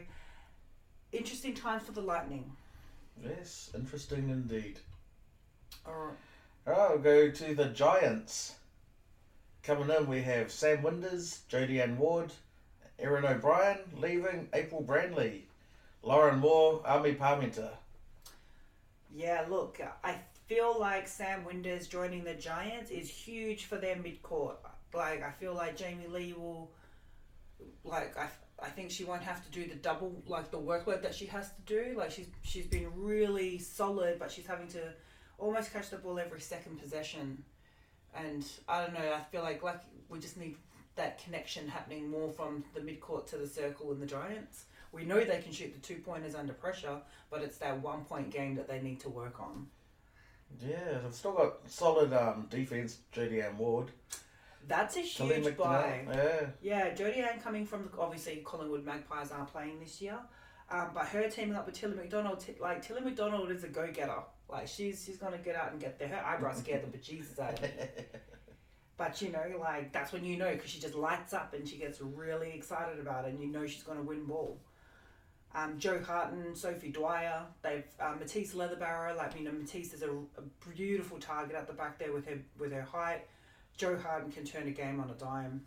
interesting 1.12 1.54
times 1.54 1.84
for 1.84 1.92
the 1.92 2.02
Lightning. 2.02 2.50
Yes, 3.24 3.72
interesting 3.76 4.30
indeed. 4.30 4.80
Or, 5.86 6.16
Alright, 6.68 6.90
we'll 6.92 7.00
go 7.00 7.30
to 7.30 7.56
the 7.56 7.66
Giants. 7.66 8.56
Coming 9.68 9.90
in, 9.90 10.08
we 10.08 10.22
have 10.22 10.50
Sam 10.50 10.82
Winders, 10.82 11.42
Jodi-Ann 11.50 11.98
Ward, 11.98 12.32
Erin 13.00 13.26
O'Brien, 13.26 13.80
leaving 13.98 14.48
April 14.54 14.82
Brandley, 14.82 15.42
Lauren 16.04 16.40
Moore, 16.40 16.82
Amy 16.88 17.16
Parmenter. 17.16 17.72
yeah, 19.14 19.44
look, 19.50 19.82
I 20.06 20.20
feel 20.48 20.80
like 20.80 21.06
Sam 21.06 21.44
Winders 21.44 21.88
joining 21.88 22.24
the 22.24 22.34
Giants 22.34 22.92
is 22.92 23.10
huge 23.10 23.66
for 23.66 23.76
their 23.76 23.98
mid 23.98 24.24
court. 24.24 24.56
Like, 24.94 25.22
I 25.22 25.32
feel 25.32 25.54
like 25.54 25.76
Jamie 25.76 26.08
Lee 26.08 26.32
will, 26.32 26.72
like, 27.84 28.18
I, 28.18 28.28
I 28.64 28.70
think 28.70 28.90
she 28.90 29.04
won't 29.04 29.24
have 29.24 29.44
to 29.44 29.52
do 29.52 29.68
the 29.68 29.76
double, 29.76 30.16
like, 30.28 30.50
the 30.50 30.58
workload 30.60 31.02
that 31.02 31.14
she 31.14 31.26
has 31.26 31.50
to 31.50 31.62
do. 31.66 31.94
Like, 31.98 32.12
she's 32.12 32.28
she's 32.42 32.68
been 32.68 32.90
really 32.96 33.60
solid, 33.60 34.18
but 34.18 34.32
she's 34.32 34.48
having 34.48 34.70
to 34.70 34.94
almost 35.38 35.74
catch 35.74 35.90
the 35.90 35.98
ball 35.98 36.20
every 36.20 36.40
second 36.40 36.80
possession. 36.80 37.44
And 38.16 38.46
I 38.68 38.82
don't 38.82 38.94
know, 38.94 39.14
I 39.14 39.22
feel 39.32 39.44
like, 39.44 39.64
like, 39.64 39.82
we 40.10 40.20
just 40.20 40.38
need 40.38 40.56
that 40.96 41.24
connection 41.24 41.68
happening 41.68 42.10
more 42.10 42.32
from 42.32 42.64
the 42.74 42.82
mid 42.82 43.00
court 43.00 43.28
to 43.28 43.38
the 43.38 43.48
circle 43.48 43.92
and 43.92 44.02
the 44.02 44.06
Giants. 44.06 44.66
We 44.92 45.04
know 45.06 45.24
they 45.24 45.40
can 45.40 45.52
shoot 45.52 45.74
the 45.74 45.80
two 45.80 46.02
pointers 46.02 46.34
under 46.34 46.54
pressure, 46.54 47.02
but 47.30 47.42
it's 47.42 47.58
that 47.58 47.82
one 47.82 48.04
point 48.06 48.32
game 48.32 48.56
that 48.56 48.68
they 48.68 48.82
need 48.82 49.00
to 49.02 49.10
work 49.10 49.40
on. 49.40 49.68
Yeah, 50.66 51.00
they've 51.04 51.14
still 51.14 51.34
got 51.34 51.70
solid 51.70 52.14
um, 52.14 52.48
defense, 52.50 53.00
Ann 53.16 53.58
Ward. 53.58 53.92
That's 54.68 54.98
a 54.98 55.02
huge 55.02 55.58
buy. 55.58 56.06
Yeah. 56.08 56.48
Yeah, 56.62 56.96
Jodie 56.96 57.20
Ann 57.20 57.40
coming 57.40 57.66
from 57.66 57.84
the, 57.84 58.00
obviously 58.00 58.42
Collingwood 58.44 58.86
Magpies 58.86 59.32
aren't 59.32 59.52
playing 59.52 59.80
this 59.80 60.02
year, 60.02 60.18
um, 60.70 60.90
but 60.94 61.06
her 61.08 61.30
teaming 61.30 61.56
up 61.56 61.66
with 61.66 61.76
Tilly 61.76 61.96
McDonald, 61.96 62.40
t- 62.40 62.56
like 62.60 62.82
Tilly 62.82 63.02
McDonald 63.02 63.52
is 63.52 63.64
a 63.64 63.68
go 63.68 63.90
getter. 63.92 64.22
Like 64.50 64.68
she's 64.68 65.04
she's 65.06 65.18
gonna 65.18 65.38
get 65.38 65.56
out 65.56 65.72
and 65.72 65.80
get 65.82 66.00
there. 66.00 66.08
Her 66.08 66.26
eyebrows 66.26 66.58
scared 66.60 66.84
the 66.92 66.98
bejesus 66.98 67.40
out 67.40 67.54
of 67.56 67.62
me. 67.64 67.70
But 68.98 69.22
you 69.22 69.30
know, 69.30 69.44
like 69.60 69.94
that's 69.94 70.12
when 70.12 70.26
you 70.26 70.38
know 70.38 70.52
because 70.52 70.72
she 70.72 70.80
just 70.80 70.96
lights 70.96 71.32
up 71.32 71.54
and 71.54 71.68
she 71.68 71.78
gets 71.78 72.02
really 72.02 72.50
excited 72.52 73.00
about 73.00 73.26
it, 73.26 73.30
and 73.34 73.40
you 73.40 73.48
know 73.48 73.68
she's 73.68 73.84
gonna 73.84 74.02
win 74.02 74.26
ball. 74.26 74.58
Um, 75.54 75.78
Jo 75.78 76.00
Harten, 76.00 76.56
Sophie 76.56 76.90
Dwyer, 76.90 77.44
they've 77.62 77.86
um, 78.00 78.18
Matisse 78.18 78.56
Letherbarrow. 78.56 79.16
Like 79.16 79.38
you 79.38 79.44
know, 79.46 79.52
Matisse 79.52 79.94
is 79.94 80.02
a, 80.02 80.10
a 80.10 80.42
beautiful 80.76 81.20
target 81.20 81.56
at 81.56 81.68
the 81.68 81.74
back 81.74 82.00
there 82.00 82.12
with 82.12 82.26
her 82.26 82.40
with 82.58 82.72
her 82.72 82.82
height. 82.82 83.28
Jo 83.78 83.96
Harten 83.98 84.32
can 84.32 84.44
turn 84.46 84.68
a 84.68 84.72
game 84.72 85.00
on 85.00 85.12
a 85.12 85.14
dime. 85.14 85.62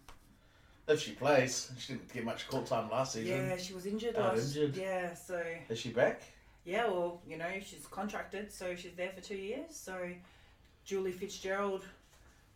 If 0.88 1.00
she 1.00 1.12
plays, 1.12 1.70
she 1.78 1.92
didn't 1.92 2.12
get 2.12 2.24
much 2.24 2.48
court 2.48 2.66
time 2.66 2.90
last 2.90 3.12
season. 3.12 3.28
Yeah, 3.48 3.56
she 3.58 3.74
was 3.74 3.86
injured 3.86 4.16
Oh, 4.18 4.22
last. 4.22 4.56
injured. 4.56 4.76
Yeah, 4.76 5.14
so 5.14 5.40
Is 5.68 5.78
she 5.78 5.90
back? 5.90 6.22
Yeah, 6.64 6.86
well, 6.86 7.20
you 7.26 7.36
know, 7.38 7.50
she's 7.64 7.86
contracted, 7.90 8.52
so 8.52 8.74
she's 8.76 8.92
there 8.96 9.10
for 9.14 9.20
two 9.20 9.36
years. 9.36 9.70
So 9.70 10.10
Julie 10.84 11.12
Fitzgerald 11.12 11.84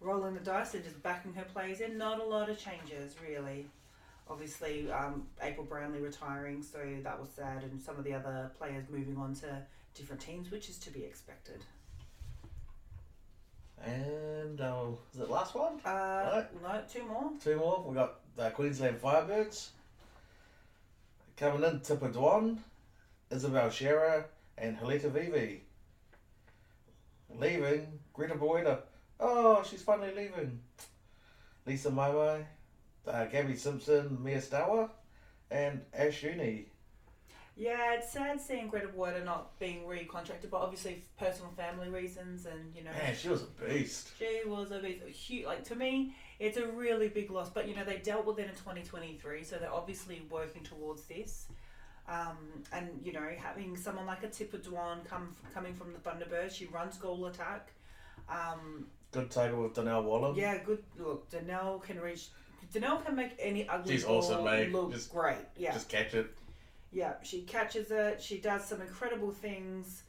rolling 0.01 0.35
the 0.35 0.41
dice 0.41 0.75
and 0.75 0.85
just 0.85 1.03
backing 1.03 1.33
her 1.35 1.45
plays 1.45 1.81
in. 1.81 1.97
Not 1.97 2.21
a 2.21 2.25
lot 2.25 2.51
of 2.51 2.59
changes, 2.59 3.15
really. 3.27 3.67
Obviously, 4.29 4.91
um, 4.91 5.27
April 5.43 5.67
Brownlee 5.67 6.01
retiring, 6.01 6.63
so 6.63 6.79
that 7.03 7.21
was 7.21 7.29
sad, 7.31 7.63
and 7.63 7.81
some 7.81 7.99
of 7.99 8.05
the 8.05 8.15
other 8.15 8.51
players 8.59 8.85
moving 8.91 9.17
on 9.19 9.35
to 9.37 9.63
different 9.95 10.21
teams, 10.21 10.51
which 10.51 10.69
is 10.69 10.79
to 10.79 10.91
be 10.91 11.05
expected. 11.05 11.61
And 13.83 14.61
uh, 14.61 14.87
is 15.13 15.21
it 15.21 15.29
last 15.29 15.55
one? 15.55 15.79
Uh, 15.85 16.45
no, 16.63 16.83
two 16.91 17.05
more. 17.05 17.31
Two 17.43 17.57
more. 17.57 17.85
We 17.87 17.95
got 17.95 18.15
the 18.37 18.51
Queensland 18.51 19.01
Firebirds. 19.01 19.69
Coming 21.37 21.65
in, 21.65 21.81
Tipper 21.81 22.09
Dwan, 22.09 22.59
Isabel 23.35 23.69
Scherer, 23.69 24.27
and 24.57 24.79
Hulita 24.79 25.11
Veve. 25.11 25.61
Leaving, 27.37 27.99
Gretel 28.13 28.37
Bueta. 28.37 28.79
Oh, 29.19 29.63
she's 29.69 29.83
finally 29.83 30.15
leaving. 30.15 30.61
Lisa 31.67 31.91
Mai 31.91 32.13
Mai, 32.13 32.47
uh, 33.11 33.27
Gabi 33.27 33.59
Simpson, 33.59 34.19
Mia 34.23 34.41
Stower, 34.41 34.89
and 35.51 35.81
Ash 35.93 36.23
Unie. 36.23 36.67
Yeah, 37.57 37.95
it's 37.95 38.13
sad 38.13 38.41
seeing 38.41 38.69
Gretel 38.69 38.91
Bueta 38.91 39.25
not 39.25 39.59
being 39.59 39.83
recontracted, 39.83 40.51
but 40.51 40.59
obviously 40.59 41.03
personal 41.19 41.51
family 41.57 41.89
reasons, 41.89 42.47
and 42.47 42.73
you 42.75 42.85
know. 42.85 42.91
Man, 42.91 43.15
she 43.17 43.29
was 43.29 43.43
a 43.43 43.47
beast. 43.69 44.11
She 44.19 44.43
was 44.47 44.71
a 44.71 44.79
beast. 44.79 45.03
huge. 45.09 45.47
Like 45.47 45.65
to 45.65 45.75
me, 45.75 46.15
it's 46.39 46.57
a 46.57 46.67
really 46.67 47.09
big 47.09 47.31
loss. 47.31 47.51
But 47.51 47.69
you 47.69 47.75
know, 47.75 47.85
they 47.85 47.99
dealt 47.99 48.27
with 48.27 48.39
it 48.39 48.49
in 48.49 48.55
twenty 48.57 48.83
twenty 48.83 49.19
three, 49.21 49.43
so 49.43 49.57
they're 49.57 49.73
obviously 49.73 50.23
working 50.31 50.63
towards 50.63 51.03
this. 51.07 51.47
Um, 52.09 52.37
and 52.73 52.89
you 53.03 53.13
know, 53.13 53.27
having 53.39 53.77
someone 53.77 54.07
like 54.07 54.23
a 54.25 54.29
Tippah 54.29 54.61
Dwan 54.61 55.05
come 55.09 55.35
coming 55.55 55.75
from 55.75 55.93
the 55.93 55.99
Thunderbirds, 55.99 56.51
she 56.53 56.67
runs 56.67 56.97
goal 56.99 57.27
attack. 57.27 57.71
Um, 58.29 58.87
Good 59.13 59.31
tackle 59.31 59.63
with 59.63 59.75
Donnell 59.75 60.03
Wallam. 60.05 60.37
yeah, 60.37 60.59
good. 60.59 60.83
Look, 60.99 61.31
Danelle 61.31 61.83
can 61.83 62.01
reach. 62.01 62.29
Danelle 62.75 63.05
can 63.05 63.15
make 63.15 63.33
any 63.39 63.69
ugly 63.69 63.95
She's 63.95 64.05
ball 64.05 64.19
awesome, 64.19 64.45
mate. 64.45 64.73
look 64.73 64.93
Just- 64.93 65.13
great. 65.13 65.39
Yeah, 65.57 65.73
Just 65.73 65.89
catch 65.89 66.15
it. 66.15 66.27
yeah, 66.93 67.15
she 67.23 67.43
catches 67.43 67.91
it. 67.91 68.21
She 68.21 68.39
does 68.39 68.65
some 68.65 68.81
incredible 68.81 69.31
things 69.31 70.03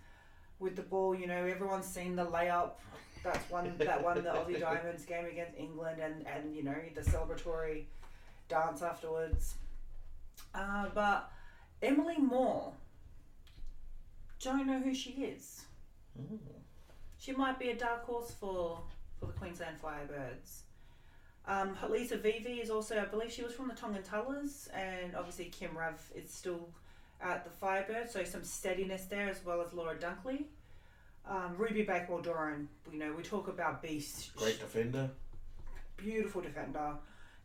with 0.60 0.76
the 0.76 0.82
ball. 0.82 1.14
You 1.16 1.28
know, 1.28 1.46
everyone's 1.46 1.86
seen 1.86 2.16
the 2.16 2.26
layup. 2.26 2.72
That's 3.24 3.50
one 3.50 3.74
that 3.78 4.04
won 4.04 4.22
the 4.24 4.30
Aussie 4.30 4.60
Diamonds 4.70 5.06
game 5.06 5.26
against 5.26 5.58
England, 5.58 6.00
and 6.02 6.26
and 6.28 6.56
you 6.56 6.64
know 6.64 6.76
the 6.94 7.02
celebratory 7.02 7.84
dance 8.50 8.82
afterwards. 8.82 9.56
Uh, 10.54 10.86
but 10.94 11.32
Emily 11.86 12.18
Moore, 12.18 12.74
don't 14.44 14.68
know 14.68 14.80
who 14.80 14.94
she 14.94 15.12
is. 15.12 15.64
Mm. 16.20 16.40
She 17.18 17.32
might 17.32 17.60
be 17.60 17.70
a 17.70 17.76
dark 17.76 18.06
horse 18.06 18.32
for 18.32 18.80
for 19.20 19.28
the 19.28 19.34
Queensland 19.34 19.78
Firebirds. 19.82 20.62
Um, 21.48 21.78
Lisa 21.90 22.18
Vivi 22.18 22.56
is 22.60 22.70
also, 22.70 23.00
I 23.00 23.06
believe 23.06 23.32
she 23.32 23.44
was 23.44 23.54
from 23.54 23.68
the 23.68 23.76
Tongan 23.76 24.02
Talas, 24.04 24.68
and 24.74 25.16
obviously 25.16 25.46
Kim 25.46 25.78
Rav 25.78 26.02
is 26.16 26.30
still 26.32 26.70
at 27.22 27.46
the 27.46 27.66
Firebirds, 27.66 28.10
so 28.10 28.24
some 28.24 28.44
steadiness 28.44 29.06
there 29.06 29.30
as 29.30 29.46
well 29.46 29.62
as 29.62 29.72
Lara 29.74 29.96
Dunkley. 29.96 30.46
Um, 31.28 31.56
Ruby 31.58 31.84
Bakewell 31.84 32.22
Doran, 32.22 32.68
you 32.92 33.00
know, 33.00 33.14
we 33.14 33.24
talk 33.24 33.48
about 33.48 33.82
beast, 33.82 34.36
Great 34.36 34.60
defender. 34.60 35.10
beautiful 35.98 36.42
defender, 36.42 36.96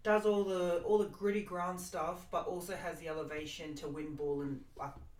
does 0.02 0.26
all 0.26 0.44
the 0.44 0.78
all 0.78 0.98
the 0.98 1.06
gritty 1.06 1.42
ground 1.42 1.80
stuff, 1.80 2.26
but 2.30 2.46
also 2.46 2.74
has 2.76 2.98
the 2.98 3.08
elevation 3.08 3.74
to 3.76 3.88
win 3.88 4.14
ball 4.14 4.42
and 4.42 4.60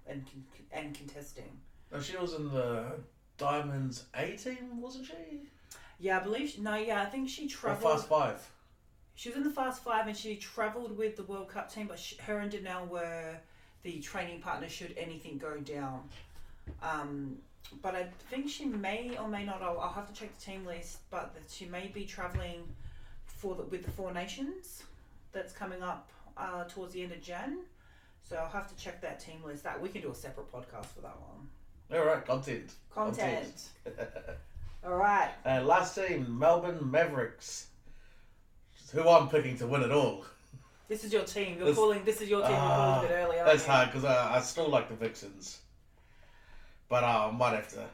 and 0.06 0.24
and 0.72 0.94
contesting. 0.94 1.58
No, 1.92 2.00
she 2.00 2.16
was 2.16 2.34
in 2.34 2.50
the 2.50 2.92
Diamonds 3.36 4.04
A 4.14 4.36
team, 4.36 4.80
wasn't 4.80 5.06
she? 5.06 5.48
Yeah, 5.98 6.18
I 6.18 6.22
believe 6.22 6.50
she, 6.50 6.60
no, 6.60 6.76
yeah, 6.76 7.02
I 7.02 7.06
think 7.06 7.28
she 7.28 7.46
Or 7.46 7.48
travelled. 7.48 7.92
Fast 7.92 8.08
Five. 8.08 8.50
She 9.14 9.28
was 9.28 9.36
in 9.36 9.44
the 9.44 9.50
Fast 9.50 9.82
Five 9.82 10.06
and 10.06 10.16
she 10.16 10.36
travelled 10.36 10.96
with 10.96 11.16
the 11.16 11.24
World 11.24 11.48
Cup 11.48 11.70
team, 11.72 11.86
but 11.88 11.98
she, 11.98 12.16
her 12.22 12.38
and 12.38 12.50
Danelle 12.50 12.88
were 12.88 13.36
the 13.82 14.00
training 14.00 14.40
partners 14.40 14.72
should 14.72 14.94
anything 14.96 15.36
go 15.36 15.58
down. 15.58 16.08
Um, 16.82 17.36
but 17.82 17.94
I 17.94 18.06
think 18.30 18.48
she 18.48 18.64
may 18.64 19.16
or 19.18 19.28
may 19.28 19.44
not. 19.44 19.62
I'll, 19.62 19.78
I'll 19.78 19.92
have 19.92 20.12
to 20.12 20.18
check 20.18 20.36
the 20.38 20.44
team 20.44 20.64
list, 20.64 20.98
but 21.10 21.34
that 21.34 21.42
she 21.50 21.66
may 21.66 21.88
be 21.88 22.04
travelling 22.04 22.62
for 23.40 23.54
the, 23.54 23.62
with 23.64 23.84
the 23.84 23.90
Four 23.90 24.12
Nations 24.12 24.82
that's 25.32 25.52
coming 25.52 25.82
up 25.82 26.10
uh, 26.36 26.64
towards 26.64 26.92
the 26.92 27.02
end 27.02 27.12
of 27.12 27.22
Jan. 27.22 27.58
So 28.22 28.36
I'll 28.36 28.48
have 28.48 28.68
to 28.74 28.82
check 28.82 29.00
that 29.00 29.18
team 29.18 29.40
list. 29.44 29.64
That 29.64 29.80
we 29.80 29.88
can 29.88 30.02
do 30.02 30.10
a 30.10 30.14
separate 30.14 30.52
podcast 30.52 30.86
for 30.86 31.00
that 31.00 31.16
one. 31.20 31.98
All 31.98 32.04
right, 32.06 32.24
content. 32.24 32.72
Content. 32.94 33.62
All 34.84 34.94
right. 34.96 35.30
Uh, 35.44 35.62
last 35.62 35.94
team, 35.96 36.38
Melbourne 36.38 36.88
Mavericks. 36.90 37.66
Who 38.92 39.08
I'm 39.08 39.28
picking 39.28 39.56
to 39.58 39.66
win 39.68 39.82
it 39.82 39.92
all. 39.92 40.24
This 40.88 41.04
is 41.04 41.12
your 41.12 41.22
team. 41.22 41.56
You're 41.58 41.66
This- 41.68 41.76
calling. 41.76 42.04
This 42.04 42.20
is 42.20 42.28
your 42.28 42.40
team. 42.42 42.50
you 42.50 42.56
called 42.56 42.70
Ah, 42.70 43.02
it 43.04 43.10
earlier. 43.12 43.44
That's 43.44 43.64
hard 43.64 43.88
because 43.88 44.04
I, 44.04 44.36
I 44.36 44.40
still 44.40 44.68
like 44.68 44.88
the 44.88 44.96
Vixens, 44.96 45.60
but 46.88 47.04
uh, 47.04 47.28
I 47.28 47.30
might 47.30 47.54
have 47.54 47.68
to 47.74 47.84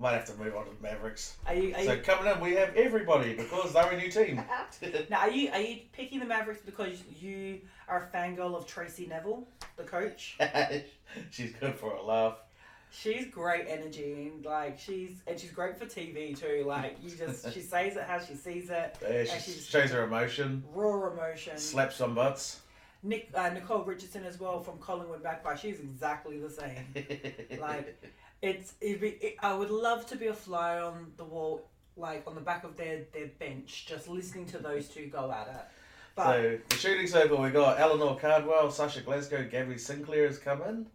Might 0.00 0.12
have 0.12 0.24
to 0.24 0.34
move 0.42 0.56
on 0.56 0.64
to 0.64 0.70
the 0.70 0.82
Mavericks. 0.82 1.36
Are 1.46 1.54
you? 1.54 1.74
Are 1.74 1.84
So 1.84 1.92
you 1.92 2.00
coming 2.00 2.32
in, 2.32 2.40
we 2.40 2.52
have 2.54 2.74
everybody 2.74 3.34
because 3.34 3.74
they're 3.74 3.90
a 3.92 3.96
new 3.98 4.10
team. 4.10 4.42
now, 5.10 5.18
are 5.20 5.30
you 5.30 5.50
are 5.50 5.60
you 5.60 5.80
picking 5.92 6.20
the 6.20 6.24
Mavericks 6.24 6.62
because 6.64 7.02
you 7.20 7.60
are 7.86 8.08
a 8.10 8.16
fangirl 8.16 8.54
of 8.56 8.66
Tracey 8.66 9.06
Neville, 9.06 9.46
the 9.76 9.82
coach? 9.82 10.38
She's 11.30 11.52
good 11.52 11.74
for 11.74 11.92
a 11.92 12.02
laugh. 12.02 12.38
She's 12.92 13.26
great 13.26 13.66
energy, 13.68 14.30
and 14.32 14.44
like 14.44 14.78
she's 14.78 15.22
and 15.26 15.38
she's 15.38 15.52
great 15.52 15.78
for 15.78 15.84
TV 15.86 16.36
too. 16.36 16.64
Like 16.66 16.96
you 17.02 17.10
just 17.10 17.52
she 17.54 17.60
says 17.60 17.96
it 17.96 18.02
how 18.04 18.18
she 18.18 18.34
sees 18.34 18.70
it, 18.70 18.96
Yeah, 19.02 19.08
And 19.32 19.42
she 19.42 19.52
shows 19.52 19.90
her 19.90 20.02
emotion, 20.04 20.64
raw 20.74 21.12
emotion. 21.12 21.56
slaps 21.58 21.96
some 21.96 22.14
butts. 22.14 22.62
Nick 23.02 23.30
uh, 23.34 23.50
Nicole 23.50 23.84
Richardson 23.84 24.24
as 24.24 24.40
well 24.40 24.60
from 24.62 24.78
Collingwood 24.78 25.22
Magpie. 25.22 25.54
She's 25.56 25.78
exactly 25.78 26.38
the 26.38 26.50
same. 26.50 27.58
Like, 27.60 28.02
It's 28.42 28.74
it'd 28.80 29.00
be, 29.00 29.08
it, 29.08 29.36
I 29.40 29.54
would 29.54 29.70
love 29.70 30.06
to 30.08 30.16
be 30.16 30.28
a 30.28 30.34
fly 30.34 30.78
on 30.78 31.12
the 31.16 31.24
wall, 31.24 31.68
like 31.96 32.24
on 32.26 32.34
the 32.34 32.40
back 32.40 32.64
of 32.64 32.76
their 32.76 33.04
their 33.12 33.28
bench, 33.38 33.86
just 33.86 34.08
listening 34.08 34.46
to 34.46 34.58
those 34.58 34.88
two 34.88 35.06
go 35.06 35.30
at 35.30 35.48
it. 35.48 35.64
But 36.14 36.24
so 36.24 36.58
the 36.68 36.76
shooting 36.76 37.06
circle, 37.06 37.40
we 37.40 37.50
got 37.50 37.78
Eleanor 37.78 38.18
Cardwell, 38.18 38.70
Sasha 38.70 39.00
Glasgow, 39.02 39.46
Gabby 39.50 39.78
Sinclair 39.78 40.26
has 40.26 40.38
come 40.38 40.62
in. 40.62 40.86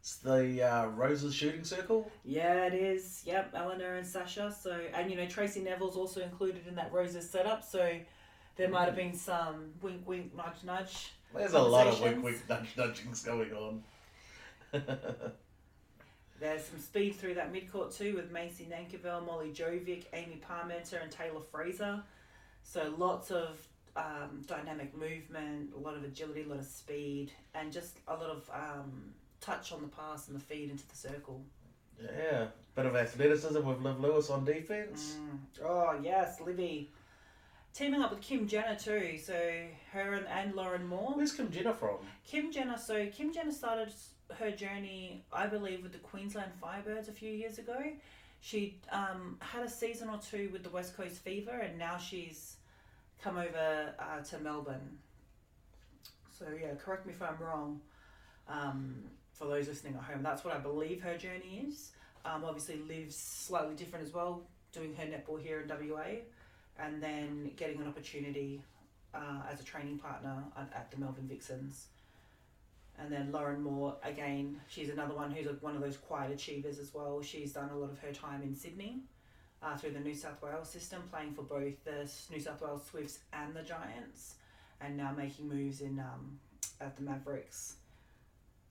It's 0.00 0.16
the 0.16 0.62
uh, 0.62 0.86
Roses 0.88 1.34
shooting 1.34 1.64
circle. 1.64 2.10
yeah, 2.24 2.66
it 2.66 2.74
is. 2.74 3.22
Yep, 3.26 3.52
Eleanor 3.54 3.94
and 3.96 4.06
Sasha. 4.06 4.54
So 4.58 4.78
and 4.94 5.10
you 5.10 5.16
know 5.16 5.26
Tracey 5.26 5.60
Neville's 5.60 5.96
also 5.96 6.20
included 6.22 6.66
in 6.66 6.74
that 6.76 6.92
Roses 6.92 7.28
setup. 7.28 7.64
So 7.64 7.98
there 8.56 8.68
might 8.68 8.86
have 8.86 8.96
been 8.96 9.14
some 9.14 9.70
wink, 9.80 10.06
wink, 10.06 10.36
nudge, 10.36 10.64
nudge. 10.64 11.12
There's 11.34 11.52
a 11.52 11.60
lot 11.60 11.86
of 11.86 11.94
Conversations. 11.94 12.24
wink, 12.24 12.48
wink, 12.48 12.48
nudge, 12.48 12.76
nudgings 12.76 13.22
going 13.22 13.52
on. 13.52 13.82
There's 16.40 16.64
some 16.64 16.78
speed 16.78 17.16
through 17.16 17.34
that 17.34 17.52
midcourt 17.52 17.96
too 17.96 18.14
with 18.14 18.30
Maisie 18.30 18.68
Nankivell, 18.70 19.26
Molly 19.26 19.50
Jovic, 19.50 20.04
Amy 20.12 20.40
Parmenter, 20.48 21.02
and 21.02 21.10
Tayla 21.10 21.44
Fraser. 21.50 22.02
So 22.62 22.94
lots 22.96 23.30
of 23.30 23.58
um, 23.96 24.42
dynamic 24.46 24.96
movement, 24.96 25.72
a 25.76 25.78
lot 25.78 25.96
of 25.96 26.04
agility, 26.04 26.42
a 26.42 26.48
lot 26.48 26.58
of 26.58 26.66
speed, 26.66 27.32
and 27.54 27.72
just 27.72 27.98
a 28.06 28.14
lot 28.14 28.30
of 28.30 28.48
um, 28.54 29.12
touch 29.40 29.72
on 29.72 29.82
the 29.82 29.88
pass 29.88 30.28
and 30.28 30.36
the 30.36 30.40
feed 30.40 30.70
into 30.70 30.86
the 30.88 30.96
circle. 30.96 31.42
yeah, 32.00 32.46
bit 32.76 32.86
of 32.86 32.94
athleticism 32.94 33.66
with 33.66 33.80
Liv 33.80 34.00
Lewis 34.00 34.30
on 34.30 34.44
defense. 34.44 35.16
Mm. 35.18 35.64
Oh 35.64 35.98
yes, 36.02 36.40
Livy. 36.40 36.90
Teaming 37.74 38.02
up 38.02 38.10
with 38.10 38.20
Kim 38.20 38.48
Jenner 38.48 38.76
too, 38.76 39.18
so 39.22 39.34
her 39.92 40.14
and, 40.14 40.26
and 40.28 40.54
Lauren 40.54 40.86
Moore. 40.86 41.12
Where's 41.14 41.32
Kim 41.32 41.50
Jenner 41.50 41.72
from? 41.74 41.98
Kim 42.24 42.50
Jenner, 42.52 42.78
so 42.78 43.06
Kim 43.06 43.32
Jenner 43.32 43.52
started 43.52 43.92
her 44.38 44.50
journey, 44.50 45.24
I 45.32 45.46
believe, 45.46 45.82
with 45.82 45.92
the 45.92 45.98
Queensland 45.98 46.52
Firebirds 46.62 47.08
a 47.08 47.12
few 47.12 47.30
years 47.30 47.58
ago. 47.58 47.78
She 48.40 48.78
um, 48.92 49.36
had 49.40 49.64
a 49.64 49.68
season 49.68 50.08
or 50.08 50.18
two 50.18 50.50
with 50.52 50.62
the 50.62 50.70
West 50.70 50.96
Coast 50.96 51.16
Fever, 51.16 51.50
and 51.50 51.78
now 51.78 51.96
she's 51.96 52.56
come 53.22 53.36
over 53.36 53.94
uh, 53.98 54.20
to 54.22 54.38
Melbourne. 54.38 54.98
So 56.38 56.46
yeah, 56.60 56.74
correct 56.74 57.06
me 57.06 57.12
if 57.12 57.22
I'm 57.22 57.36
wrong. 57.38 57.80
Um, 58.48 58.94
for 59.32 59.46
those 59.46 59.68
listening 59.68 59.94
at 59.94 60.02
home, 60.02 60.22
that's 60.22 60.44
what 60.44 60.54
I 60.54 60.58
believe 60.58 61.02
her 61.02 61.16
journey 61.16 61.66
is. 61.68 61.90
Um, 62.24 62.44
obviously, 62.44 62.76
lives 62.88 63.16
slightly 63.16 63.74
different 63.74 64.06
as 64.06 64.12
well, 64.12 64.42
doing 64.72 64.94
her 64.94 65.04
netball 65.04 65.40
here 65.40 65.60
in 65.60 65.68
WA, 65.68 66.22
and 66.78 67.02
then 67.02 67.50
getting 67.56 67.80
an 67.80 67.88
opportunity 67.88 68.62
uh, 69.14 69.42
as 69.50 69.60
a 69.60 69.64
training 69.64 69.98
partner 69.98 70.44
at, 70.56 70.70
at 70.74 70.90
the 70.90 70.98
Melbourne 70.98 71.28
Vixens. 71.28 71.86
And 73.00 73.12
then 73.12 73.30
Lauren 73.30 73.62
Moore, 73.62 73.96
again, 74.02 74.60
she's 74.68 74.88
another 74.88 75.14
one 75.14 75.30
who's 75.30 75.46
one 75.62 75.76
of 75.76 75.82
those 75.82 75.96
quiet 75.96 76.32
achievers 76.32 76.78
as 76.78 76.92
well. 76.92 77.22
She's 77.22 77.52
done 77.52 77.70
a 77.70 77.76
lot 77.76 77.90
of 77.90 77.98
her 78.00 78.12
time 78.12 78.42
in 78.42 78.54
Sydney 78.54 79.02
uh, 79.62 79.76
through 79.76 79.92
the 79.92 80.00
New 80.00 80.14
South 80.14 80.42
Wales 80.42 80.68
system, 80.68 81.02
playing 81.12 81.34
for 81.34 81.42
both 81.42 81.84
the 81.84 82.10
New 82.30 82.40
South 82.40 82.60
Wales 82.60 82.84
Swifts 82.90 83.20
and 83.32 83.54
the 83.54 83.62
Giants, 83.62 84.34
and 84.80 84.96
now 84.96 85.12
making 85.16 85.48
moves 85.48 85.80
in 85.80 86.00
um, 86.00 86.38
at 86.80 86.96
the 86.96 87.02
Mavericks. 87.02 87.76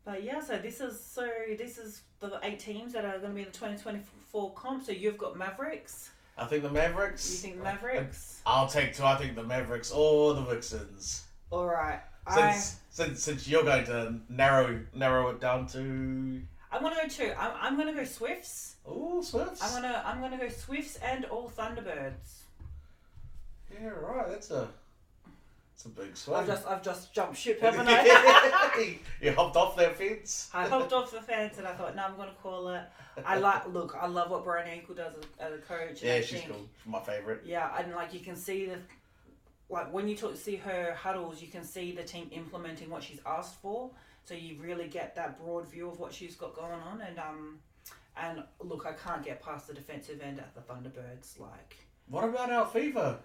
But 0.04 0.24
yeah, 0.24 0.42
so 0.42 0.58
this 0.58 0.80
is 0.80 1.00
so 1.00 1.30
this 1.58 1.78
is 1.78 2.02
the 2.20 2.40
eight 2.44 2.60
teams 2.60 2.94
that 2.94 3.04
are 3.04 3.20
going 3.20 3.32
to 3.32 3.36
be 3.36 3.42
in 3.42 3.48
the 3.52 3.58
twenty 3.58 3.78
twenty 3.78 4.00
four 4.32 4.54
comp. 4.54 4.86
So 4.86 4.94
you've 4.94 5.18
got 5.18 5.38
Mavericks. 5.38 6.12
I 6.38 6.46
think 6.46 6.63
the 6.63 6.70
Mavericks. 6.70 7.30
You 7.30 7.38
think 7.38 7.58
the 7.58 7.63
Mavericks? 7.63 8.42
I'll 8.46 8.68
take 8.68 8.96
two. 8.96 9.04
I 9.04 9.16
think 9.16 9.36
the 9.36 9.44
Mavericks 9.44 9.92
or 9.92 10.34
the 10.34 10.44
Vixens. 10.44 11.26
All 11.50 11.66
right. 11.66 12.00
I 12.28 12.52
Since 12.52 12.80
since 12.90 13.24
since 13.24 13.48
you're 13.48 13.63
going 13.63 13.86
to 13.86 14.16
narrow 14.30 14.80
narrow 14.94 15.30
it 15.30 15.40
down 15.40 15.68
to 15.68 16.42
I'm 16.72 16.82
gonna 16.82 16.96
go 16.96 17.08
two. 17.08 17.32
I'm, 17.38 17.52
I'm 17.60 17.78
gonna 17.78 17.94
go 17.94 18.04
Swifts. 18.04 18.76
oh 18.86 19.22
Swifts. 19.22 19.62
I'm 19.63 19.82
gonna 19.82 20.04
I'm 20.06 20.20
gonna 20.20 20.38
go 20.38 20.50
Swifts 20.50 20.98
and 20.98 21.26
all 21.26 21.52
Thunderbirds. 21.56 22.42
Yeah, 23.72 23.90
right. 23.90 24.30
That's 24.30 24.52
a 24.52 24.68
that's 25.74 25.86
a 25.86 25.90
big 25.90 26.18
swing. 26.18 26.38
I've 26.38 26.48
just 26.48 26.68
I've 26.68 26.84
just 26.84 27.13
jumped 27.13 27.38
ship, 27.38 27.62
haven't 27.62 27.88
I? 27.88 28.98
you 29.22 29.32
hopped 29.32 29.56
off 29.56 29.76
that 29.78 29.96
fence. 29.96 30.50
I 30.54 30.68
hopped 30.68 30.92
off 30.92 31.12
the 31.12 31.22
fence 31.22 31.58
and 31.60 31.68
I 31.68 31.74
thought, 31.74 31.96
no, 31.96 32.04
I'm 32.04 32.18
gonna 32.18 32.32
call 32.42 32.70
it. 32.70 32.82
I 33.26 33.38
like 33.40 33.68
look. 33.72 33.96
I 34.00 34.08
love 34.08 34.32
what 34.32 34.44
Briony 34.44 34.84
Akle 34.84 34.98
does 34.98 35.13
as, 35.16 35.24
as 35.40 35.54
a 35.54 35.62
coach. 35.62 36.04
Yeah, 36.04 36.20
she's 36.22 36.40
think- 36.40 36.48
cool. 36.52 36.68
She's 36.84 36.92
my 36.92 37.00
favorite. 37.00 37.44
Yeah, 37.46 37.70
and 37.78 37.94
like 37.94 38.13
you 38.13 38.20
can 38.20 38.36
see 38.36 38.66
the, 38.66 38.78
like 39.70 39.92
when 39.94 40.08
you 40.08 40.16
talk, 40.16 40.36
see 40.36 40.56
her 40.56 40.94
huddles, 40.94 41.42
you 41.42 41.48
can 41.48 41.64
see 41.64 41.92
the 41.92 42.04
team 42.04 42.30
implementing 42.32 42.90
what 42.90 43.04
she's 43.04 43.20
asked 43.26 43.56
for. 43.62 43.92
So 44.24 44.34
you 44.34 44.58
really 44.62 44.88
get 44.88 45.16
that 45.16 45.40
broad 45.40 45.68
view 45.70 45.90
of 45.90 46.00
what 46.00 46.14
she's 46.14 46.36
got 46.36 46.56
going 46.56 46.72
on, 46.82 47.02
and 47.02 47.18
um, 47.18 47.60
and 48.18 48.44
look, 48.60 48.86
I 48.86 48.94
can't 48.94 49.24
get 49.24 49.42
past 49.42 49.68
the 49.68 49.74
defensive 49.74 50.22
end 50.22 50.40
at 50.40 50.54
the 50.54 50.62
Thunderbirds. 50.62 51.40
Like, 51.40 51.78
What 52.10 52.26
about 52.26 52.52
our 52.52 52.66
fever? 52.68 53.18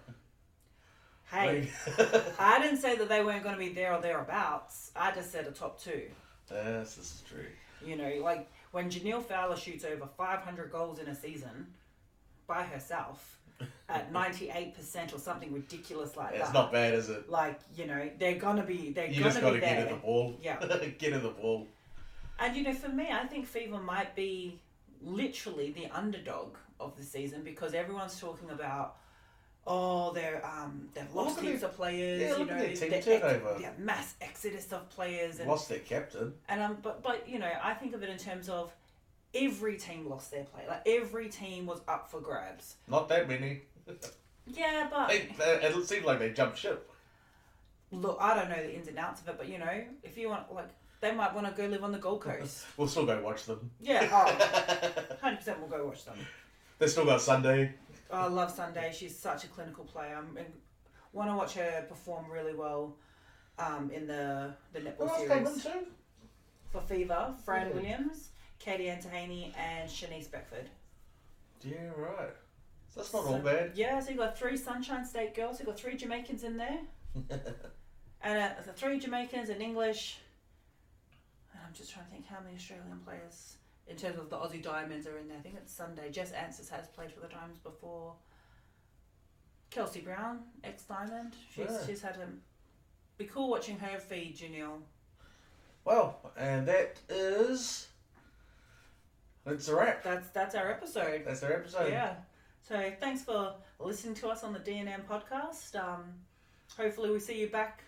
hey, 1.31 1.69
I 2.39 2.59
didn't 2.61 2.77
say 2.79 2.95
that 2.97 3.09
they 3.09 3.23
weren't 3.23 3.43
going 3.43 3.55
to 3.55 3.59
be 3.59 3.69
there 3.73 3.93
or 3.93 4.01
thereabouts. 4.01 4.91
I 4.95 5.11
just 5.11 5.31
said 5.31 5.47
a 5.47 5.51
top 5.51 5.81
two. 5.81 6.03
yes, 6.51 6.95
this 6.95 7.15
is 7.15 7.23
true. 7.27 7.45
You 7.85 7.97
know, 7.97 8.21
like 8.23 8.49
when 8.71 8.89
Jhaniele 8.89 9.23
Fowler 9.25 9.57
shoots 9.57 9.83
over 9.83 10.07
500 10.17 10.71
goals 10.71 10.99
in 10.99 11.07
a 11.07 11.15
season 11.15 11.67
by 12.47 12.63
herself 12.63 13.39
at 13.89 14.11
98% 14.13 15.13
or 15.15 15.19
something 15.19 15.53
ridiculous 15.53 16.15
like 16.15 16.29
It's 16.31 16.37
that. 16.39 16.45
It's 16.45 16.53
not 16.53 16.71
bad, 16.71 16.93
is 16.93 17.09
it? 17.09 17.29
Like, 17.29 17.59
you 17.75 17.85
know, 17.85 18.09
they're 18.17 18.35
going 18.39 18.57
to 18.57 18.63
be, 18.63 18.91
they're 18.91 19.07
You 19.07 19.21
going 19.21 19.33
just 19.33 19.39
to 19.39 19.45
be 19.45 19.59
to 19.59 19.59
get 19.59 19.87
in 19.87 19.93
the 19.93 19.99
ball. 19.99 20.35
Yeah. 20.41 20.57
get 20.97 21.13
in 21.13 21.21
the 21.23 21.29
ball. 21.29 21.67
And, 22.39 22.55
you 22.55 22.63
know, 22.63 22.73
for 22.73 22.89
me, 22.89 23.09
I 23.11 23.25
think 23.25 23.45
Fever 23.45 23.79
might 23.79 24.15
be 24.15 24.59
literally 25.01 25.71
the 25.71 25.87
underdog 25.95 26.55
of 26.79 26.95
the 26.97 27.03
season 27.03 27.43
because 27.43 27.73
everyone's 27.73 28.19
talking 28.19 28.49
about, 28.49 28.95
oh, 29.67 30.11
they're, 30.13 30.43
um, 30.45 30.87
they've 30.93 31.13
lost 31.13 31.39
heaps 31.39 31.59
their- 31.61 31.69
of 31.69 31.75
players, 31.75 32.21
yeah, 32.21 32.37
you 32.37 32.45
know, 32.45 32.57
their 32.57 33.01
team 33.01 33.19
turnover. 33.19 33.57
yeah, 33.61 33.71
mass 33.77 34.15
exodus 34.21 34.71
of 34.73 34.89
players. 34.89 35.39
And 35.39 35.47
Lost 35.49 35.69
their 35.69 35.79
captain. 35.79 36.33
And 36.49 36.61
um, 36.61 36.77
but 36.81 37.03
but 37.03 37.27
you 37.29 37.39
know, 37.39 37.51
I 37.63 37.73
think 37.75 37.93
of 37.93 38.01
it 38.03 38.09
in 38.09 38.17
terms 38.17 38.49
of 38.49 38.73
every 39.35 39.77
team 39.77 40.07
lost 40.09 40.31
their 40.31 40.43
play. 40.43 40.63
Like 40.67 40.87
every 40.87 41.29
team 41.29 41.65
was 41.65 41.81
up 41.87 42.09
for 42.09 42.19
grabs. 42.19 42.75
Not 42.87 43.09
that 43.09 43.27
many. 43.27 43.61
Yeah, 44.45 44.87
but 44.91 45.11
it 45.11 45.87
seemed 45.87 46.05
like 46.05 46.19
they 46.19 46.31
jumped 46.31 46.57
ship. 46.57 46.89
look, 47.91 48.17
I 48.19 48.35
don't 48.35 48.49
know 48.49 48.55
the 48.61 48.73
ins 48.75 48.87
and 48.87 48.97
outs 48.99 49.21
of 49.21 49.29
it, 49.29 49.35
but 49.37 49.47
you 49.47 49.57
know, 49.59 49.83
if 50.03 50.17
you 50.17 50.29
want, 50.29 50.53
like, 50.53 50.69
they 51.01 51.11
might 51.13 51.33
want 51.33 51.47
to 51.47 51.53
go 51.61 51.67
live 51.67 51.83
on 51.83 51.91
the 51.91 51.97
Gold 51.97 52.21
Coast. 52.21 52.65
We'll 52.77 52.87
still 52.87 53.05
go 53.05 53.21
watch 53.21 53.45
them. 53.45 53.69
yeah, 53.81 54.07
oh, 54.11 55.17
100% 55.23 55.59
we'll 55.59 55.67
go 55.67 55.85
watch 55.85 56.05
them. 56.05 56.15
they 56.79 56.87
still 56.87 57.05
got 57.05 57.21
Sunday. 57.21 57.73
Oh, 58.09 58.17
I 58.17 58.27
love 58.27 58.51
Sunday. 58.51 58.91
She's 58.95 59.17
such 59.17 59.43
a 59.43 59.47
clinical 59.47 59.83
player. 59.85 60.17
I 60.17 60.41
want 61.13 61.29
to 61.29 61.35
watch 61.35 61.53
her 61.55 61.85
perform 61.89 62.29
really 62.31 62.53
well 62.53 62.95
um, 63.59 63.91
in 63.93 64.07
the 64.07 64.53
the 64.73 64.79
netball 64.79 65.17
series 65.17 65.67
for 66.71 66.81
Fever. 66.81 67.33
Fran 67.45 67.67
Yeah. 67.69 67.73
Williams, 67.75 68.29
Kadie-Ann 68.63 68.99
Dehaney, 69.01 69.51
and 69.57 69.89
Shanice 69.89 70.29
Beckford. 70.31 70.69
Yeah, 71.61 71.89
right. 71.97 72.33
So 72.89 72.99
that's 73.01 73.13
not 73.13 73.23
So- 73.23 73.33
all 73.33 73.39
bad. 73.39 73.71
Yeah, 73.75 73.99
so 73.99 74.11
you 74.11 74.17
got 74.17 74.37
three 74.37 74.57
Sunshine 74.57 75.05
State 75.05 75.35
girls. 75.35 75.59
you've 75.59 75.67
got 75.67 75.77
three 75.79 75.95
Jamaicans 75.97 76.43
in 76.43 76.57
there, 76.57 76.79
and 78.21 78.39
uh, 78.39 78.49
the 78.65 78.73
three 78.73 78.99
Jamaicans 78.99 79.49
in 79.49 79.61
English. 79.61 80.17
And 81.53 81.61
I'm 81.65 81.73
just 81.73 81.91
trying 81.91 82.05
to 82.05 82.11
think 82.11 82.27
how 82.27 82.39
many 82.43 82.55
Australian 82.55 82.99
players 83.05 83.57
in 83.87 83.95
terms 83.97 84.17
of 84.17 84.29
the 84.29 84.37
Aussie 84.37 84.61
Diamonds 84.63 85.07
are 85.07 85.17
in 85.17 85.27
there. 85.27 85.37
I 85.37 85.41
think 85.41 85.55
it's 85.55 85.73
Sunday. 85.73 86.09
Jess 86.11 86.31
Anstiss 86.31 86.69
has 86.69 86.87
played 86.87 87.11
for 87.11 87.19
the 87.19 87.27
Diamonds 87.27 87.59
before. 87.59 88.13
Kelsey 89.71 90.01
Brown, 90.01 90.41
ex 90.63 90.83
Diamond. 90.83 91.35
She's 91.53 91.65
Yeah. 91.69 91.85
she's 91.85 92.01
had 92.01 92.15
him. 92.15 92.41
Be 93.17 93.25
cool 93.25 93.49
watching 93.49 93.77
her 93.79 93.99
feed 93.99 94.37
Jhaniele. 94.37 94.81
Well, 95.85 96.31
and 96.37 96.67
that 96.67 96.99
is. 97.09 97.87
That's 99.45 99.67
a 99.67 99.75
wrap. 99.75 100.03
That's 100.03 100.29
that's 100.29 100.55
our 100.55 100.71
episode. 100.71 101.23
That's 101.25 101.43
our 101.43 101.53
episode. 101.53 101.91
Yeah. 101.91 102.15
So 102.61 102.91
thanks 102.99 103.23
for 103.23 103.55
listening 103.79 104.15
to 104.15 104.29
us 104.29 104.43
on 104.43 104.53
the 104.53 104.59
D&M 104.59 105.03
podcast. 105.09 105.75
Um, 105.75 106.05
hopefully 106.77 107.11
we 107.11 107.19
see 107.19 107.39
you 107.41 107.49
back 107.49 107.83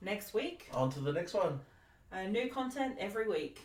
next 0.00 0.32
week. 0.32 0.68
On 0.72 0.90
to 0.90 1.00
the 1.00 1.12
next 1.12 1.34
one. 1.34 1.60
Uh, 2.10 2.22
new 2.22 2.48
content 2.48 2.96
every 2.98 3.28
week. 3.28 3.60